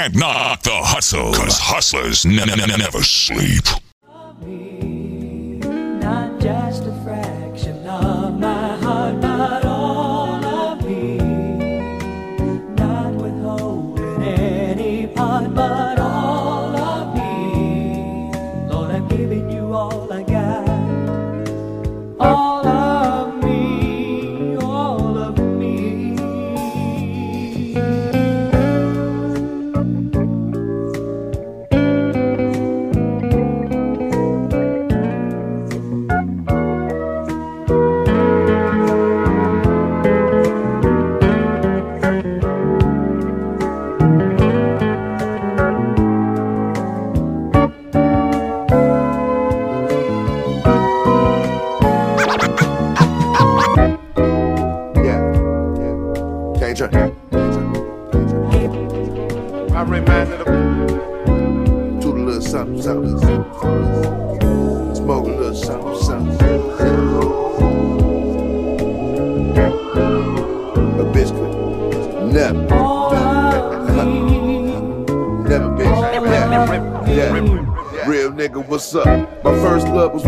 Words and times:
can't 0.00 0.16
knock 0.16 0.62
the 0.62 0.70
hustle, 0.72 1.34
cause 1.34 1.58
hustlers 1.58 2.24
never 2.24 3.02
sleep. 3.02 3.64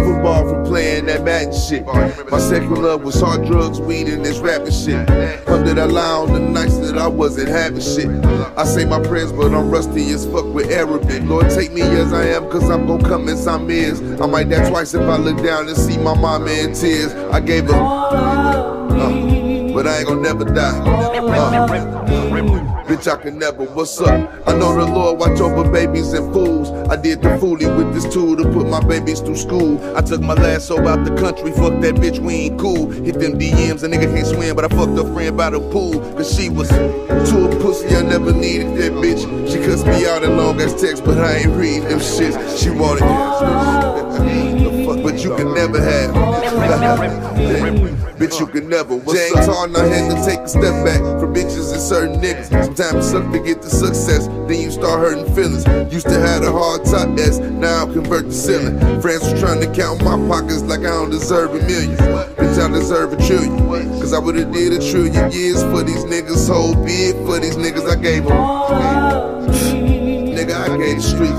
Football 0.04 0.48
from 0.48 0.64
playing 0.64 1.06
that 1.06 1.24
Madden 1.24 1.52
shit. 1.52 1.84
My 1.86 2.38
second 2.38 2.82
love 2.82 3.02
was 3.02 3.20
hard 3.20 3.46
drugs, 3.46 3.80
weed, 3.80 4.08
and 4.08 4.24
this 4.24 4.38
rapping 4.38 4.72
shit. 4.72 5.08
Under 5.48 5.74
that 5.74 5.90
lie 5.90 6.02
on 6.04 6.32
the 6.32 6.40
nights 6.40 6.78
that 6.78 6.98
I 6.98 7.06
wasn't 7.06 7.48
having 7.48 7.80
shit. 7.80 8.08
I 8.56 8.64
say 8.64 8.84
my 8.84 9.00
prayers, 9.00 9.32
but 9.32 9.52
I'm 9.52 9.70
rusty 9.70 10.10
as 10.10 10.26
fuck 10.26 10.46
with 10.46 10.70
Arabic. 10.70 11.22
Lord, 11.24 11.50
take 11.50 11.72
me 11.72 11.82
as 11.82 12.12
I 12.12 12.24
am, 12.26 12.50
cause 12.50 12.68
I'm 12.70 12.86
gon' 12.86 13.02
come 13.02 13.28
as 13.28 13.46
I'm 13.46 13.70
is. 13.70 14.00
I 14.20 14.26
might 14.26 14.48
die 14.48 14.68
twice 14.68 14.94
if 14.94 15.02
I 15.02 15.16
look 15.16 15.42
down 15.42 15.68
and 15.68 15.76
see 15.76 15.98
my 15.98 16.14
mama 16.14 16.50
in 16.50 16.74
tears. 16.74 17.12
I 17.14 17.40
gave 17.40 17.66
her, 17.66 17.74
uh, 17.74 19.31
but 19.72 19.86
I 19.86 19.98
ain't 19.98 20.08
gon' 20.08 20.22
never 20.22 20.44
die. 20.44 20.78
Uh, 20.84 22.12
Bitch, 22.86 23.10
I 23.10 23.16
can 23.20 23.38
never, 23.38 23.64
what's 23.64 24.00
up? 24.00 24.08
I 24.46 24.52
know 24.52 24.74
the 24.74 24.84
Lord 24.84 25.18
watch 25.18 25.40
over 25.40 25.70
babies 25.70 26.12
and 26.12 26.32
fools. 26.32 26.70
I 26.90 26.96
did 26.96 27.22
the 27.22 27.28
foolie 27.28 27.74
with 27.76 27.94
this 27.94 28.12
tool 28.12 28.36
to 28.36 28.42
put 28.42 28.68
my 28.68 28.80
babies 28.84 29.20
through 29.20 29.36
school. 29.36 29.80
I 29.96 30.02
took 30.02 30.20
my 30.20 30.34
last 30.34 30.66
soul 30.66 30.86
out 30.88 31.04
the 31.04 31.14
country, 31.16 31.52
fuck 31.52 31.80
that 31.80 31.94
bitch, 31.94 32.18
we 32.18 32.34
ain't 32.34 32.60
cool. 32.60 32.90
Hit 32.90 33.18
them 33.20 33.38
DMs, 33.38 33.82
a 33.82 33.88
nigga 33.88 34.12
can't 34.14 34.26
swim, 34.26 34.56
but 34.56 34.64
I 34.64 34.68
fucked 34.68 34.98
a 34.98 35.04
friend 35.14 35.36
by 35.36 35.50
the 35.50 35.60
pool. 35.70 36.00
Cause 36.14 36.34
she 36.36 36.48
was 36.48 36.68
too 36.68 37.48
a 37.48 37.60
pussy, 37.62 37.94
I 37.94 38.02
never 38.02 38.32
needed 38.32 38.76
that 38.78 38.92
bitch. 38.92 39.50
She 39.50 39.58
cussed 39.58 39.86
me 39.86 40.06
out 40.06 40.22
in 40.22 40.36
long 40.36 40.60
ass 40.60 40.78
text, 40.80 41.04
but 41.04 41.18
I 41.18 41.36
ain't 41.36 41.52
read 41.52 41.84
them 41.84 42.00
shits. 42.00 42.62
She 42.62 42.70
wanted 42.70 43.02
but 45.02 45.22
you 45.22 45.36
can 45.36 45.54
never 45.54 45.80
have. 45.80 46.12
Bitch, 48.22 48.38
you 48.38 48.46
can 48.46 48.68
never. 48.68 48.94
What's 48.94 49.18
James 49.18 49.46
Harden, 49.46 49.74
I 49.74 49.84
had 49.86 50.14
to 50.14 50.24
take 50.24 50.38
a 50.38 50.48
step 50.48 50.84
back 50.84 51.00
from 51.18 51.34
bitches 51.34 51.72
and 51.72 51.82
certain 51.82 52.20
niggas. 52.20 52.50
Sometimes 52.50 53.06
it 53.06 53.10
suck 53.10 53.32
to 53.32 53.40
get 53.40 53.62
the 53.62 53.68
success, 53.68 54.28
then 54.28 54.60
you 54.60 54.70
start 54.70 55.00
hurting 55.00 55.34
feelings. 55.34 55.66
Used 55.92 56.06
to 56.06 56.20
have 56.20 56.44
a 56.44 56.52
hard 56.52 56.84
top 56.84 57.18
S, 57.18 57.38
now 57.38 57.82
I 57.82 57.92
convert 57.92 58.26
the 58.26 58.32
ceiling. 58.32 58.78
Friends 59.00 59.24
was 59.24 59.40
trying 59.40 59.60
to 59.60 59.66
count 59.74 60.04
my 60.04 60.16
pockets 60.28 60.62
like 60.62 60.80
I 60.80 60.94
don't 60.94 61.10
deserve 61.10 61.50
a 61.50 61.66
million. 61.66 61.96
Bitch, 61.96 62.62
I 62.62 62.68
deserve 62.68 63.12
a 63.12 63.16
trillion. 63.26 63.58
Cause 63.98 64.12
I 64.12 64.20
would've 64.20 64.52
did 64.52 64.72
a 64.72 64.78
trillion 64.78 65.32
years 65.32 65.60
for 65.64 65.82
these 65.82 66.04
niggas. 66.04 66.48
Whole 66.48 66.76
bid 66.84 67.16
for 67.26 67.40
these 67.40 67.56
niggas, 67.56 67.90
I 67.90 68.00
gave 68.00 68.24
them. 68.24 69.81
Nigga, 70.82 71.00
street. 71.00 71.30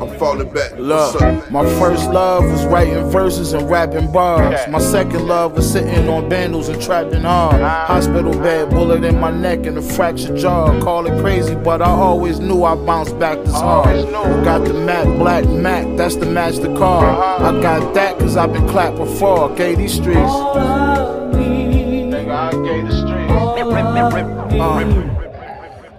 I'm 0.00 0.18
falling 0.18 0.50
back. 0.52 0.72
What's 0.72 1.14
Look, 1.20 1.50
my 1.50 1.64
first 1.78 2.10
love 2.10 2.44
was 2.44 2.64
writing 2.66 3.08
verses 3.10 3.52
and 3.52 3.70
rapping 3.70 4.10
bars. 4.12 4.66
My 4.68 4.80
second 4.80 5.26
love 5.26 5.52
was 5.52 5.70
sitting 5.70 6.08
on 6.08 6.28
bundles 6.28 6.68
and 6.68 6.80
trapping 6.82 7.22
hard. 7.22 7.60
Hospital 7.60 8.32
bed, 8.32 8.70
bullet 8.70 9.04
in 9.04 9.20
my 9.20 9.30
neck 9.30 9.66
and 9.66 9.78
a 9.78 9.82
fractured 9.82 10.36
jaw. 10.36 10.78
Call 10.80 11.06
it 11.06 11.20
crazy, 11.20 11.54
but 11.54 11.80
I 11.80 11.90
always 11.90 12.40
knew 12.40 12.64
I 12.64 12.74
bounced 12.74 13.18
back 13.18 13.38
this 13.44 13.54
hard. 13.54 14.04
Got 14.44 14.64
the 14.66 14.74
Mac, 14.74 15.04
Black 15.18 15.46
Mac, 15.46 15.86
that's 15.96 16.16
the 16.16 16.26
match 16.26 16.56
the 16.56 16.74
car. 16.76 17.04
I 17.04 17.60
got 17.60 17.94
that 17.94 18.18
cause 18.18 18.36
I've 18.36 18.52
been 18.52 18.68
clapped 18.68 18.96
before. 18.96 19.54
Gave 19.54 19.78
these 19.78 19.94
streets. 19.94 20.18
Nigga, 22.18 22.30
I 22.30 22.50
gave 22.64 22.86
the 22.88 22.92
streets. 22.92 23.32
Uh, 24.60 25.27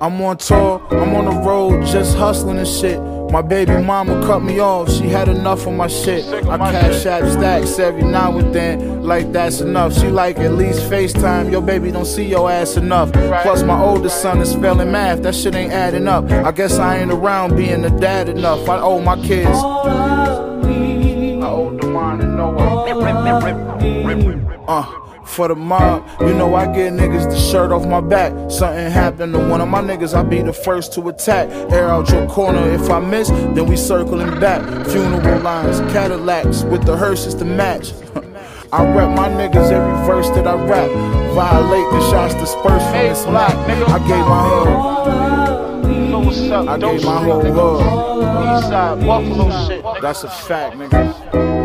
I'm 0.01 0.21
on 0.21 0.37
tour, 0.37 0.81
I'm 0.91 1.13
on 1.13 1.25
the 1.25 1.31
road, 1.45 1.85
just 1.85 2.15
hustling 2.15 2.57
and 2.57 2.67
shit. 2.67 3.01
My 3.31 3.41
baby 3.41 3.77
mama 3.83 4.25
cut 4.25 4.39
me 4.41 4.59
off, 4.59 4.89
she 4.89 5.09
had 5.09 5.27
enough 5.27 5.67
of 5.67 5.73
my 5.73 5.87
shit. 5.87 6.25
I 6.47 6.57
cash 6.57 7.05
app 7.05 7.29
stacks 7.29 7.77
every 7.79 8.03
now 8.03 8.37
and 8.37 8.55
then, 8.55 9.03
like 9.03 9.33
that's 9.33 9.59
enough. 9.59 9.93
She 9.93 10.07
like 10.07 10.37
at 10.39 10.53
least 10.53 10.83
FaceTime, 10.83 11.51
your 11.51 11.61
baby 11.61 11.91
don't 11.91 12.05
see 12.05 12.25
your 12.25 12.49
ass 12.49 12.77
enough. 12.77 13.11
Plus 13.11 13.61
my 13.63 13.77
oldest 13.77 14.21
son 14.21 14.39
is 14.39 14.53
failing 14.53 14.89
math, 14.89 15.21
that 15.23 15.35
shit 15.35 15.53
ain't 15.53 15.73
adding 15.73 16.07
up. 16.07 16.31
I 16.31 16.53
guess 16.53 16.79
I 16.79 16.99
ain't 16.99 17.11
around 17.11 17.57
being 17.57 17.83
a 17.83 17.99
dad 17.99 18.29
enough. 18.29 18.69
I 18.69 18.79
owe 18.79 19.01
my 19.01 19.17
kids. 19.17 19.49
I 19.49 19.51
owe 21.51 21.77
the 21.77 21.87
mine 21.87 22.21
and 22.21 22.37
Noah. 22.37 22.85
Uh, 24.65 25.08
for 25.29 25.47
the 25.47 25.55
mob, 25.55 26.05
you 26.21 26.33
know 26.33 26.55
I 26.55 26.65
get 26.65 26.91
niggas 26.93 27.29
the 27.29 27.37
shirt 27.37 27.71
off 27.71 27.85
my 27.85 28.01
back. 28.01 28.33
Something 28.51 28.89
happened 28.91 29.33
to 29.33 29.39
one 29.39 29.61
of 29.61 29.69
my 29.69 29.81
niggas, 29.81 30.13
I 30.13 30.23
be 30.23 30.41
the 30.41 30.51
first 30.53 30.91
to 30.93 31.07
attack. 31.09 31.49
Air 31.71 31.87
out 31.87 32.09
your 32.09 32.27
corner, 32.27 32.67
if 32.71 32.89
I 32.89 32.99
miss, 32.99 33.29
then 33.29 33.67
we 33.67 33.77
circling 33.77 34.39
back. 34.39 34.61
Funeral 34.87 35.39
lines, 35.41 35.79
Cadillacs 35.93 36.63
with 36.63 36.83
the 36.85 36.97
hearses 36.97 37.35
to 37.35 37.45
match. 37.45 37.93
I 38.71 38.83
rep 38.93 39.09
my 39.15 39.27
niggas 39.29 39.71
every 39.71 40.05
verse 40.05 40.29
that 40.31 40.47
I 40.47 40.53
rap. 40.65 40.89
Violate 41.33 41.91
the 41.91 42.01
shots 42.09 42.33
dispersed 42.35 42.85
from 42.85 43.07
this 43.07 43.25
map. 43.25 43.53
I 43.89 43.99
gave 43.99 44.25
my 44.25 44.43
hood. 44.49 44.67
I 46.67 46.77
gave 46.77 47.03
my 47.03 47.23
whole 47.23 47.41
hood. 47.41 47.83
Eastside 48.63 49.05
Buffalo 49.05 49.49
shit. 49.67 49.83
That's 50.01 50.23
a 50.23 50.29
fact, 50.29 50.75
nigga. 50.75 51.58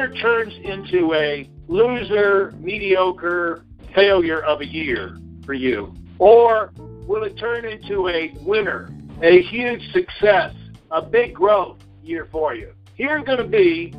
Year 0.00 0.14
turns 0.14 0.54
into 0.64 1.12
a 1.12 1.48
loser, 1.68 2.52
mediocre 2.58 3.64
failure 3.94 4.42
of 4.42 4.62
a 4.62 4.66
year 4.66 5.18
for 5.44 5.52
you? 5.52 5.94
Or 6.18 6.72
will 7.06 7.24
it 7.24 7.36
turn 7.38 7.66
into 7.66 8.08
a 8.08 8.32
winner, 8.40 8.90
a 9.22 9.42
huge 9.42 9.82
success, 9.92 10.54
a 10.90 11.02
big 11.02 11.34
growth 11.34 11.76
year 12.02 12.26
for 12.32 12.54
you? 12.54 12.72
Here 12.94 13.10
are 13.10 13.24
going 13.24 13.38
to 13.38 13.46
be 13.46 13.94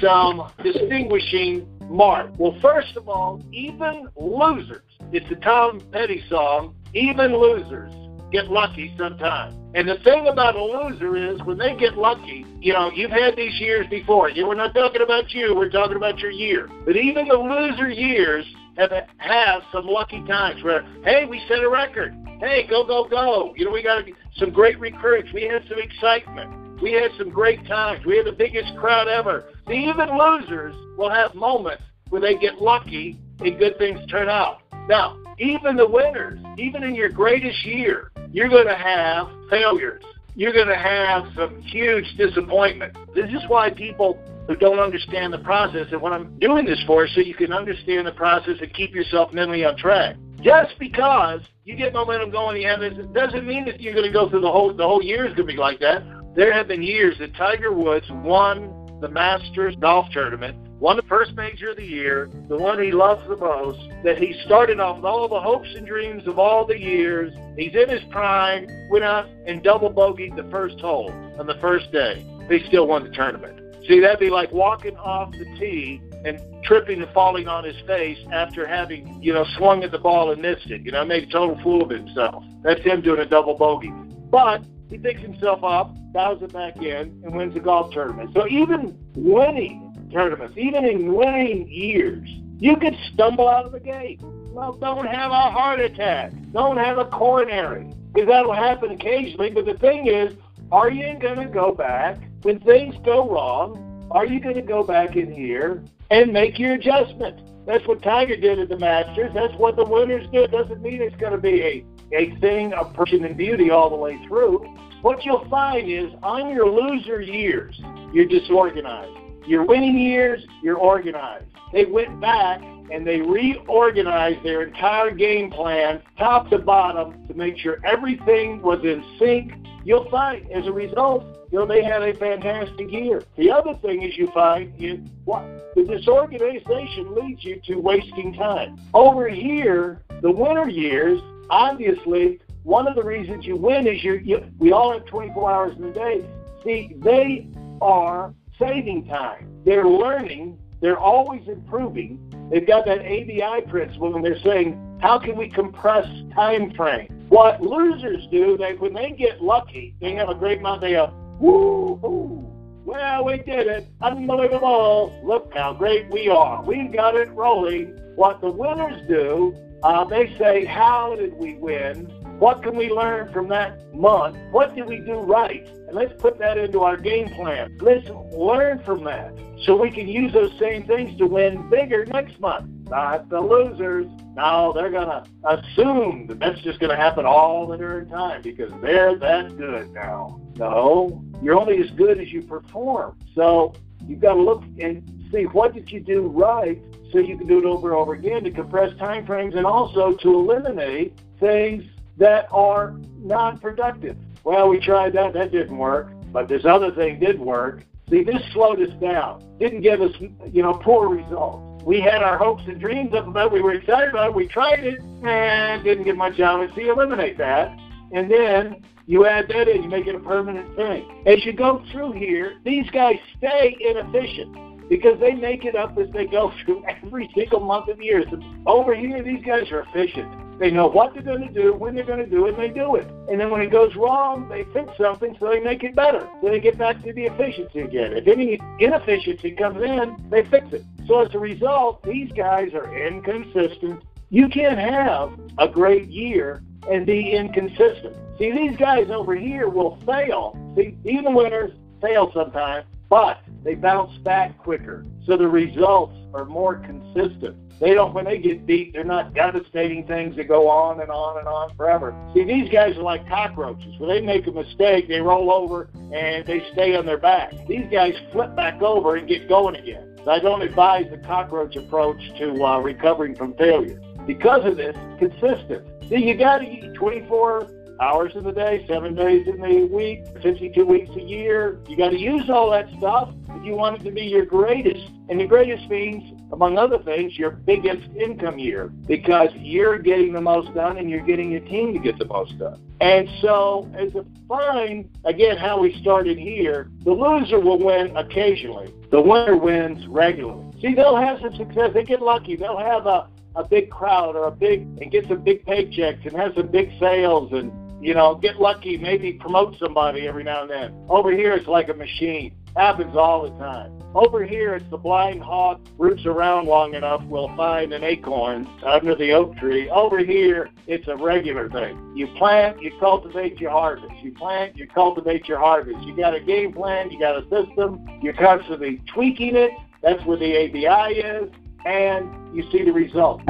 some 0.00 0.52
distinguishing 0.62 1.66
marks. 1.88 2.32
Well, 2.38 2.56
first 2.62 2.96
of 2.96 3.08
all, 3.08 3.42
even 3.52 4.06
losers. 4.16 4.82
It's 5.12 5.28
a 5.32 5.36
Tom 5.36 5.80
Petty 5.90 6.22
song, 6.28 6.76
even 6.94 7.36
losers 7.36 7.92
get 8.30 8.50
lucky 8.50 8.94
sometime. 8.96 9.56
And 9.74 9.88
the 9.88 9.98
thing 10.02 10.26
about 10.26 10.56
a 10.56 10.62
loser 10.62 11.16
is 11.16 11.40
when 11.42 11.58
they 11.58 11.76
get 11.76 11.96
lucky, 11.96 12.44
you 12.60 12.72
know, 12.72 12.90
you've 12.92 13.10
had 13.10 13.36
these 13.36 13.58
years 13.60 13.86
before. 13.88 14.28
You, 14.28 14.46
we're 14.46 14.54
not 14.54 14.74
talking 14.74 15.02
about 15.02 15.32
you, 15.32 15.54
we're 15.54 15.70
talking 15.70 15.96
about 15.96 16.18
your 16.18 16.32
year. 16.32 16.68
But 16.84 16.96
even 16.96 17.28
the 17.28 17.34
loser 17.34 17.88
years 17.88 18.44
have 18.76 18.90
have 19.18 19.62
some 19.72 19.86
lucky 19.86 20.24
times 20.26 20.62
where, 20.64 20.82
hey, 21.04 21.24
we 21.24 21.40
set 21.48 21.62
a 21.62 21.68
record. 21.68 22.14
Hey, 22.40 22.66
go, 22.68 22.84
go, 22.84 23.06
go. 23.08 23.54
You 23.56 23.66
know, 23.66 23.70
we 23.70 23.82
got 23.82 24.04
some 24.36 24.50
great 24.50 24.78
recruits. 24.80 25.28
We 25.32 25.42
had 25.42 25.62
some 25.68 25.78
excitement. 25.78 26.82
We 26.82 26.92
had 26.92 27.10
some 27.18 27.30
great 27.30 27.64
times. 27.66 28.04
We 28.06 28.16
had 28.16 28.26
the 28.26 28.32
biggest 28.32 28.74
crowd 28.78 29.06
ever. 29.06 29.44
See, 29.68 29.86
even 29.88 30.16
losers 30.16 30.74
will 30.96 31.10
have 31.10 31.34
moments 31.34 31.82
where 32.08 32.20
they 32.20 32.36
get 32.36 32.60
lucky 32.60 33.18
and 33.40 33.58
good 33.58 33.76
things 33.78 34.00
turn 34.10 34.28
out. 34.28 34.62
Now, 34.88 35.16
even 35.38 35.76
the 35.76 35.88
winners, 35.88 36.38
even 36.58 36.82
in 36.82 36.94
your 36.94 37.10
greatest 37.10 37.64
year, 37.64 38.09
you're 38.32 38.48
going 38.48 38.66
to 38.66 38.76
have 38.76 39.28
failures. 39.48 40.02
You're 40.36 40.52
going 40.52 40.68
to 40.68 40.76
have 40.76 41.24
some 41.36 41.60
huge 41.62 42.04
disappointment. 42.16 42.96
This 43.14 43.30
is 43.30 43.42
why 43.48 43.70
people 43.70 44.18
who 44.46 44.56
don't 44.56 44.78
understand 44.78 45.32
the 45.32 45.38
process, 45.38 45.86
and 45.92 46.00
what 46.00 46.12
I'm 46.12 46.38
doing 46.38 46.64
this 46.64 46.82
for 46.86 47.04
is 47.04 47.14
so 47.14 47.20
you 47.20 47.34
can 47.34 47.52
understand 47.52 48.06
the 48.06 48.12
process 48.12 48.54
and 48.60 48.72
keep 48.72 48.94
yourself 48.94 49.32
mentally 49.32 49.64
on 49.64 49.76
track. 49.76 50.16
Just 50.42 50.78
because 50.78 51.40
you 51.64 51.76
get 51.76 51.92
momentum 51.92 52.30
going, 52.30 52.62
you 52.62 52.76
this 52.78 53.06
doesn't 53.12 53.46
mean 53.46 53.64
that 53.66 53.80
you're 53.80 53.92
going 53.92 54.06
to 54.06 54.12
go 54.12 54.30
through 54.30 54.40
the 54.40 54.50
whole 54.50 54.72
the 54.74 54.82
whole 54.82 55.02
year 55.02 55.26
is 55.26 55.34
going 55.34 55.48
to 55.48 55.52
be 55.52 55.58
like 55.58 55.80
that. 55.80 56.02
There 56.34 56.52
have 56.52 56.68
been 56.68 56.82
years 56.82 57.16
that 57.18 57.34
Tiger 57.34 57.72
Woods 57.72 58.06
won 58.10 58.79
the 59.00 59.08
Masters 59.08 59.74
golf 59.76 60.08
tournament 60.12 60.56
won 60.78 60.96
the 60.96 61.02
first 61.02 61.34
major 61.34 61.70
of 61.70 61.76
the 61.76 61.84
year, 61.84 62.30
the 62.48 62.56
one 62.56 62.82
he 62.82 62.90
loves 62.90 63.26
the 63.28 63.36
most, 63.36 63.80
that 64.02 64.18
he 64.18 64.34
started 64.44 64.80
off 64.80 64.96
with 64.96 65.04
all 65.04 65.28
the 65.28 65.40
hopes 65.40 65.68
and 65.76 65.86
dreams 65.86 66.26
of 66.26 66.38
all 66.38 66.64
the 66.64 66.78
years. 66.78 67.32
He's 67.56 67.74
in 67.74 67.88
his 67.88 68.02
prime, 68.10 68.66
went 68.90 69.04
out 69.04 69.26
and 69.46 69.62
double 69.62 69.90
bogeyed 69.90 70.36
the 70.36 70.50
first 70.50 70.80
hole 70.80 71.10
on 71.38 71.46
the 71.46 71.58
first 71.60 71.92
day. 71.92 72.24
He 72.48 72.66
still 72.66 72.86
won 72.86 73.04
the 73.04 73.10
tournament. 73.10 73.58
See, 73.86 74.00
that'd 74.00 74.18
be 74.18 74.30
like 74.30 74.52
walking 74.52 74.96
off 74.96 75.32
the 75.32 75.44
tee 75.58 76.00
and 76.24 76.40
tripping 76.64 77.02
and 77.02 77.10
falling 77.12 77.48
on 77.48 77.64
his 77.64 77.76
face 77.86 78.18
after 78.32 78.66
having, 78.66 79.22
you 79.22 79.32
know, 79.32 79.44
swung 79.56 79.82
at 79.84 79.90
the 79.90 79.98
ball 79.98 80.30
and 80.30 80.42
missed 80.42 80.70
it. 80.70 80.82
You 80.82 80.92
know, 80.92 81.04
made 81.04 81.24
a 81.24 81.32
total 81.32 81.60
fool 81.62 81.82
of 81.82 81.90
himself. 81.90 82.44
That's 82.62 82.82
him 82.82 83.00
doing 83.00 83.20
a 83.20 83.26
double 83.26 83.54
bogey. 83.54 83.92
But 84.30 84.62
he 84.90 84.98
picks 84.98 85.20
himself 85.20 85.62
up, 85.62 85.96
dials 86.12 86.42
it 86.42 86.52
back 86.52 86.76
in, 86.82 87.22
and 87.24 87.34
wins 87.34 87.54
the 87.54 87.60
golf 87.60 87.92
tournament. 87.92 88.30
So 88.34 88.46
even 88.48 88.98
winning 89.14 90.10
tournaments, 90.12 90.56
even 90.58 90.84
in 90.84 91.14
winning 91.14 91.68
years, 91.68 92.28
you 92.58 92.76
could 92.76 92.96
stumble 93.12 93.48
out 93.48 93.64
of 93.64 93.72
the 93.72 93.80
gate. 93.80 94.20
Well, 94.22 94.72
don't 94.72 95.06
have 95.06 95.30
a 95.30 95.50
heart 95.50 95.80
attack. 95.80 96.32
Don't 96.52 96.76
have 96.76 96.98
a 96.98 97.04
coronary. 97.04 97.92
Because 98.12 98.28
that'll 98.28 98.52
happen 98.52 98.90
occasionally. 98.90 99.50
But 99.50 99.64
the 99.64 99.74
thing 99.74 100.08
is, 100.08 100.34
are 100.72 100.90
you 100.90 101.16
going 101.18 101.38
to 101.38 101.46
go 101.46 101.72
back 101.72 102.18
when 102.42 102.58
things 102.60 102.96
go 103.04 103.30
wrong? 103.30 104.08
Are 104.10 104.26
you 104.26 104.40
going 104.40 104.56
to 104.56 104.62
go 104.62 104.82
back 104.82 105.14
in 105.14 105.32
here 105.32 105.84
and 106.10 106.32
make 106.32 106.58
your 106.58 106.74
adjustment? 106.74 107.40
That's 107.64 107.86
what 107.86 108.02
Tiger 108.02 108.36
did 108.36 108.58
at 108.58 108.68
the 108.68 108.78
Masters. 108.78 109.30
That's 109.32 109.54
what 109.54 109.76
the 109.76 109.84
winners 109.84 110.26
do. 110.32 110.42
It 110.42 110.50
doesn't 110.50 110.82
mean 110.82 111.00
it's 111.00 111.14
going 111.16 111.32
to 111.32 111.38
be 111.38 111.62
a, 111.62 111.84
a 112.12 112.34
thing 112.40 112.72
of 112.74 112.92
person 112.94 113.24
and 113.24 113.36
beauty 113.36 113.70
all 113.70 113.90
the 113.90 113.96
way 113.96 114.18
through. 114.26 114.58
What 115.02 115.24
you'll 115.24 115.48
find 115.48 115.90
is 115.90 116.12
on 116.22 116.50
your 116.50 116.68
loser 116.68 117.20
years, 117.20 117.80
you're 118.12 118.26
disorganized. 118.26 119.16
Your 119.46 119.64
winning 119.64 119.98
years, 119.98 120.44
you're 120.62 120.76
organized. 120.76 121.46
They 121.72 121.84
went 121.86 122.20
back 122.20 122.60
and 122.92 123.06
they 123.06 123.20
reorganized 123.20 124.44
their 124.44 124.62
entire 124.62 125.12
game 125.12 125.50
plan, 125.50 126.02
top 126.18 126.50
to 126.50 126.58
bottom, 126.58 127.26
to 127.28 127.34
make 127.34 127.56
sure 127.58 127.78
everything 127.84 128.60
was 128.62 128.80
in 128.84 129.02
sync. 129.18 129.52
You'll 129.84 130.10
find, 130.10 130.50
as 130.50 130.66
a 130.66 130.72
result, 130.72 131.24
you 131.50 131.58
know, 131.58 131.66
they 131.66 131.82
had 131.82 132.02
a 132.02 132.14
fantastic 132.14 132.92
year. 132.92 133.22
The 133.36 133.50
other 133.50 133.74
thing 133.82 134.02
is 134.02 134.16
you 134.16 134.30
find 134.32 134.72
is 134.82 135.00
what 135.24 135.42
the 135.74 135.84
disorganization 135.84 137.14
leads 137.14 137.44
you 137.44 137.60
to 137.66 137.76
wasting 137.76 138.34
time. 138.34 138.78
Over 138.92 139.28
here, 139.28 140.02
the 140.20 140.30
winter 140.30 140.68
years, 140.68 141.20
obviously, 141.50 142.40
one 142.62 142.86
of 142.86 142.94
the 142.94 143.02
reasons 143.02 143.44
you 143.44 143.56
win 143.56 143.86
is 143.86 144.02
you, 144.02 144.14
you 144.14 144.44
we 144.58 144.72
all 144.72 144.92
have 144.92 145.06
24 145.06 145.50
hours 145.50 145.76
in 145.76 145.84
a 145.84 145.92
day. 145.92 146.24
See, 146.64 146.96
they 146.98 147.48
are 147.80 148.34
saving 148.58 149.06
time. 149.06 149.50
They're 149.64 149.88
learning. 149.88 150.58
They're 150.80 150.98
always 150.98 151.46
improving. 151.46 152.18
They've 152.50 152.66
got 152.66 152.86
that 152.86 153.00
ABI 153.00 153.68
principle, 153.68 154.14
and 154.16 154.24
they're 154.24 154.40
saying, 154.40 154.98
how 155.00 155.18
can 155.18 155.36
we 155.36 155.48
compress 155.48 156.06
time 156.34 156.72
frame? 156.74 157.26
What 157.28 157.62
losers 157.62 158.26
do, 158.30 158.56
they 158.56 158.74
when 158.74 158.92
they 158.92 159.12
get 159.12 159.42
lucky, 159.42 159.94
they 160.00 160.14
have 160.14 160.28
a 160.28 160.34
great 160.34 160.60
month. 160.60 160.80
They 160.82 160.92
go, 160.92 161.14
woo 161.38 161.96
hoo. 162.02 162.46
Well, 162.84 163.24
we 163.24 163.36
did 163.36 163.66
it. 163.68 163.88
Unbelievable. 164.00 165.20
Look 165.24 165.52
how 165.54 165.74
great 165.74 166.10
we 166.10 166.28
are. 166.28 166.62
We've 166.64 166.92
got 166.92 167.14
it 167.14 167.30
rolling. 167.30 167.96
What 168.16 168.40
the 168.40 168.50
winners 168.50 169.00
do, 169.08 169.54
uh, 169.82 170.04
they 170.04 170.36
say, 170.38 170.64
how 170.64 171.16
did 171.16 171.34
we 171.34 171.54
win? 171.54 172.06
What 172.38 172.62
can 172.62 172.76
we 172.76 172.90
learn 172.90 173.32
from 173.32 173.48
that 173.48 173.94
month? 173.94 174.36
What 174.50 174.74
did 174.74 174.86
we 174.86 174.98
do 174.98 175.20
right? 175.20 175.66
And 175.66 175.94
let's 175.94 176.12
put 176.20 176.38
that 176.38 176.56
into 176.56 176.80
our 176.80 176.96
game 176.96 177.28
plan. 177.28 177.76
Let's 177.80 178.08
learn 178.32 178.82
from 178.84 179.04
that 179.04 179.34
so 179.64 179.76
we 179.76 179.90
can 179.90 180.08
use 180.08 180.32
those 180.32 180.52
same 180.58 180.86
things 180.86 181.18
to 181.18 181.26
win 181.26 181.68
bigger 181.68 182.06
next 182.06 182.40
month. 182.40 182.66
Not 182.88 183.28
the 183.28 183.40
losers. 183.40 184.06
No, 184.34 184.72
they're 184.74 184.90
going 184.90 185.08
to 185.08 185.24
assume 185.46 186.26
that 186.28 186.38
that's 186.38 186.60
just 186.62 186.80
going 186.80 186.90
to 186.90 186.96
happen 186.96 187.26
all 187.26 187.66
the 187.66 187.76
darn 187.76 188.08
time 188.08 188.42
because 188.42 188.72
they're 188.80 189.16
that 189.18 189.56
good 189.58 189.92
now. 189.92 190.40
No, 190.56 191.22
you're 191.42 191.58
only 191.58 191.78
as 191.78 191.90
good 191.90 192.20
as 192.20 192.32
you 192.32 192.42
perform. 192.42 193.18
So 193.34 193.74
you've 194.06 194.20
got 194.20 194.34
to 194.34 194.40
look 194.40 194.62
and 194.78 195.19
see 195.32 195.44
what 195.44 195.74
did 195.74 195.90
you 195.90 196.00
do 196.00 196.28
right 196.28 196.80
so 197.12 197.18
you 197.18 197.36
can 197.36 197.46
do 197.46 197.58
it 197.58 197.64
over 197.64 197.90
and 197.90 197.98
over 197.98 198.14
again 198.14 198.44
to 198.44 198.50
compress 198.50 198.96
time 198.98 199.26
frames 199.26 199.54
and 199.54 199.66
also 199.66 200.14
to 200.16 200.28
eliminate 200.34 201.18
things 201.38 201.84
that 202.18 202.46
are 202.52 202.94
non-productive. 203.18 204.16
Well, 204.44 204.68
we 204.68 204.78
tried 204.78 205.12
that, 205.14 205.32
that 205.34 205.52
didn't 205.52 205.76
work, 205.76 206.12
but 206.32 206.48
this 206.48 206.64
other 206.64 206.92
thing 206.92 207.18
did 207.18 207.38
work. 207.38 207.82
See, 208.08 208.24
this 208.24 208.42
slowed 208.52 208.80
us 208.80 208.92
down, 209.00 209.44
didn't 209.58 209.82
give 209.82 210.00
us, 210.00 210.12
you 210.52 210.62
know, 210.62 210.74
poor 210.74 211.08
results. 211.08 211.84
We 211.84 212.00
had 212.00 212.22
our 212.22 212.36
hopes 212.36 212.62
and 212.66 212.80
dreams 212.80 213.14
up 213.14 213.26
about 213.26 213.46
it. 213.46 213.52
We 213.52 213.62
were 213.62 213.72
excited 213.72 214.10
about 214.10 214.30
it. 214.30 214.34
We 214.34 214.48
tried 214.48 214.80
it 214.80 215.00
and 215.00 215.82
didn't 215.82 216.04
get 216.04 216.16
much 216.16 216.38
out 216.40 216.62
of 216.62 216.70
it. 216.70 216.74
So 216.74 216.82
you 216.82 216.92
eliminate 216.92 217.38
that. 217.38 217.68
And 218.12 218.30
then 218.30 218.84
you 219.06 219.26
add 219.26 219.48
that 219.48 219.68
in, 219.68 219.82
you 219.82 219.88
make 219.88 220.06
it 220.06 220.14
a 220.14 220.20
permanent 220.20 220.76
thing. 220.76 221.24
As 221.26 221.44
you 221.44 221.52
go 221.52 221.82
through 221.90 222.12
here, 222.12 222.54
these 222.64 222.88
guys 222.90 223.16
stay 223.38 223.76
inefficient 223.80 224.69
because 224.90 225.18
they 225.20 225.32
make 225.32 225.64
it 225.64 225.76
up 225.76 225.96
as 225.96 226.10
they 226.10 226.26
go 226.26 226.52
through 226.64 226.84
every 226.86 227.30
single 227.34 227.60
month 227.60 227.88
of 227.88 227.96
the 227.96 228.04
year. 228.04 228.22
So 228.28 228.38
over 228.66 228.94
here, 228.94 229.22
these 229.22 229.42
guys 229.42 229.70
are 229.70 229.86
efficient. 229.88 230.58
They 230.58 230.70
know 230.70 230.88
what 230.88 231.14
they're 231.14 231.22
going 231.22 231.48
to 231.48 231.54
do, 231.54 231.72
when 231.72 231.94
they're 231.94 232.04
going 232.04 232.18
to 232.18 232.26
do 232.26 232.46
it, 232.46 232.50
and 232.50 232.58
they 232.58 232.68
do 232.68 232.96
it. 232.96 233.08
And 233.30 233.40
then 233.40 233.50
when 233.50 233.62
it 233.62 233.70
goes 233.70 233.96
wrong, 233.96 234.46
they 234.50 234.64
fix 234.74 234.90
something 234.98 235.34
so 235.40 235.48
they 235.48 235.60
make 235.60 235.82
it 235.84 235.96
better. 235.96 236.28
So 236.42 236.50
they 236.50 236.60
get 236.60 236.76
back 236.76 237.02
to 237.04 237.14
the 237.14 237.24
efficiency 237.24 237.80
again. 237.80 238.12
If 238.12 238.26
any 238.28 238.60
inefficiency 238.78 239.52
comes 239.52 239.82
in, 239.82 240.16
they 240.28 240.44
fix 240.50 240.66
it. 240.72 240.84
So 241.06 241.24
as 241.24 241.34
a 241.34 241.38
result, 241.38 242.02
these 242.02 242.30
guys 242.32 242.74
are 242.74 242.94
inconsistent. 242.94 244.02
You 244.28 244.50
can't 244.50 244.78
have 244.78 245.32
a 245.56 245.66
great 245.66 246.08
year 246.08 246.62
and 246.90 247.06
be 247.06 247.32
inconsistent. 247.32 248.14
See, 248.38 248.52
these 248.52 248.76
guys 248.76 249.08
over 249.10 249.34
here 249.34 249.68
will 249.70 249.98
fail. 250.04 250.58
See, 250.76 250.96
even 251.04 251.34
winners 251.34 251.72
fail 252.02 252.30
sometimes, 252.34 252.86
but 253.10 253.42
they 253.64 253.74
bounce 253.74 254.16
back 254.18 254.56
quicker. 254.58 255.04
So 255.26 255.36
the 255.36 255.48
results 255.48 256.16
are 256.32 256.46
more 256.46 256.76
consistent. 256.76 257.56
They 257.80 257.94
don't, 257.94 258.14
when 258.14 258.24
they 258.26 258.38
get 258.38 258.66
beat, 258.66 258.92
they're 258.92 259.04
not 259.04 259.34
devastating 259.34 260.06
things 260.06 260.36
that 260.36 260.48
go 260.48 260.68
on 260.68 261.00
and 261.00 261.10
on 261.10 261.38
and 261.38 261.48
on 261.48 261.74
forever. 261.76 262.14
See, 262.34 262.44
these 262.44 262.70
guys 262.70 262.96
are 262.96 263.02
like 263.02 263.26
cockroaches. 263.28 263.98
When 263.98 264.08
they 264.08 264.20
make 264.20 264.46
a 264.46 264.52
mistake, 264.52 265.08
they 265.08 265.20
roll 265.20 265.52
over 265.52 265.88
and 265.94 266.46
they 266.46 266.62
stay 266.72 266.94
on 266.94 267.04
their 267.04 267.18
back. 267.18 267.52
These 267.66 267.90
guys 267.90 268.14
flip 268.32 268.54
back 268.54 268.80
over 268.80 269.16
and 269.16 269.26
get 269.26 269.48
going 269.48 269.76
again. 269.76 270.18
So 270.24 270.30
I 270.30 270.38
don't 270.38 270.62
advise 270.62 271.10
the 271.10 271.18
cockroach 271.18 271.74
approach 271.76 272.20
to 272.38 272.62
uh, 272.62 272.78
recovering 272.80 273.34
from 273.34 273.54
failure. 273.54 274.00
Because 274.26 274.66
of 274.66 274.76
this, 274.76 274.96
consistent. 275.18 275.86
See, 276.10 276.18
you 276.18 276.36
got 276.36 276.58
to 276.58 276.66
eat 276.66 276.92
24 276.94 277.79
hours 278.00 278.32
in 278.34 278.44
the 278.44 278.52
day, 278.52 278.84
seven 278.88 279.14
days 279.14 279.46
in 279.46 279.60
the 279.60 279.84
week, 279.92 280.24
52 280.42 280.84
weeks 280.84 281.10
a 281.16 281.20
year. 281.20 281.80
You 281.86 281.96
got 281.96 282.10
to 282.10 282.18
use 282.18 282.48
all 282.48 282.70
that 282.70 282.88
stuff 282.98 283.32
if 283.50 283.64
you 283.64 283.74
want 283.74 284.00
it 284.00 284.04
to 284.04 284.10
be 284.10 284.22
your 284.22 284.46
greatest. 284.46 285.06
And 285.28 285.38
your 285.38 285.48
greatest 285.48 285.88
means, 285.88 286.40
among 286.52 286.76
other 286.76 286.98
things, 286.98 287.38
your 287.38 287.50
biggest 287.52 288.08
income 288.16 288.58
year 288.58 288.88
because 289.06 289.50
you're 289.54 289.98
getting 289.98 290.32
the 290.32 290.40
most 290.40 290.74
done 290.74 290.98
and 290.98 291.08
you're 291.08 291.24
getting 291.24 291.52
your 291.52 291.60
team 291.60 291.92
to 291.92 292.00
get 292.00 292.18
the 292.18 292.24
most 292.24 292.58
done. 292.58 292.80
And 293.00 293.28
so, 293.40 293.88
as 293.94 294.12
a 294.14 294.24
fine, 294.48 295.08
again, 295.24 295.56
how 295.56 295.80
we 295.80 295.96
started 296.00 296.36
here, 296.36 296.90
the 297.04 297.12
loser 297.12 297.60
will 297.60 297.78
win 297.78 298.16
occasionally. 298.16 298.92
The 299.10 299.20
winner 299.20 299.56
wins 299.56 300.06
regularly. 300.08 300.66
See, 300.80 300.94
they'll 300.94 301.16
have 301.16 301.40
some 301.40 301.54
success. 301.54 301.92
They 301.94 302.04
get 302.04 302.20
lucky. 302.20 302.56
They'll 302.56 302.78
have 302.78 303.06
a, 303.06 303.28
a 303.54 303.64
big 303.64 303.90
crowd 303.90 304.34
or 304.34 304.48
a 304.48 304.50
big, 304.50 304.80
and 305.00 305.12
get 305.12 305.28
some 305.28 305.42
big 305.42 305.64
paychecks 305.64 306.26
and 306.26 306.36
have 306.36 306.54
some 306.56 306.68
big 306.68 306.90
sales 306.98 307.52
and 307.52 307.70
you 308.00 308.14
know, 308.14 308.34
get 308.34 308.60
lucky, 308.60 308.96
maybe 308.96 309.32
promote 309.34 309.78
somebody 309.78 310.26
every 310.26 310.44
now 310.44 310.62
and 310.62 310.70
then. 310.70 311.06
Over 311.08 311.32
here, 311.32 311.52
it's 311.52 311.68
like 311.68 311.88
a 311.88 311.94
machine. 311.94 312.54
Happens 312.76 313.16
all 313.16 313.42
the 313.42 313.56
time. 313.58 314.00
Over 314.14 314.44
here, 314.44 314.74
it's 314.74 314.88
the 314.90 314.96
blind 314.96 315.42
hawk 315.42 315.80
roots 315.98 316.24
around 316.26 316.66
long 316.66 316.94
enough 316.94 317.22
will 317.24 317.54
find 317.56 317.92
an 317.92 318.02
acorn 318.02 318.66
under 318.84 319.14
the 319.14 319.32
oak 319.32 319.56
tree. 319.56 319.88
Over 319.88 320.18
here, 320.18 320.68
it's 320.86 321.06
a 321.06 321.16
regular 321.16 321.68
thing. 321.68 322.12
You 322.16 322.26
plant, 322.38 322.82
you 322.82 322.92
cultivate, 322.98 323.60
you 323.60 323.68
harvest. 323.68 324.14
You 324.22 324.32
plant, 324.32 324.76
you 324.76 324.88
cultivate, 324.88 325.48
you 325.48 325.56
harvest. 325.56 326.00
You 326.04 326.16
got 326.16 326.34
a 326.34 326.40
game 326.40 326.72
plan, 326.72 327.10
you 327.10 327.20
got 327.20 327.36
a 327.36 327.42
system, 327.42 328.04
you're 328.22 328.34
constantly 328.34 329.00
tweaking 329.14 329.54
it. 329.54 329.70
That's 330.02 330.24
where 330.24 330.38
the 330.38 330.56
ABI 330.56 331.18
is, 331.18 331.50
and 331.84 332.56
you 332.56 332.68
see 332.72 332.84
the 332.84 332.92
result. 332.92 333.42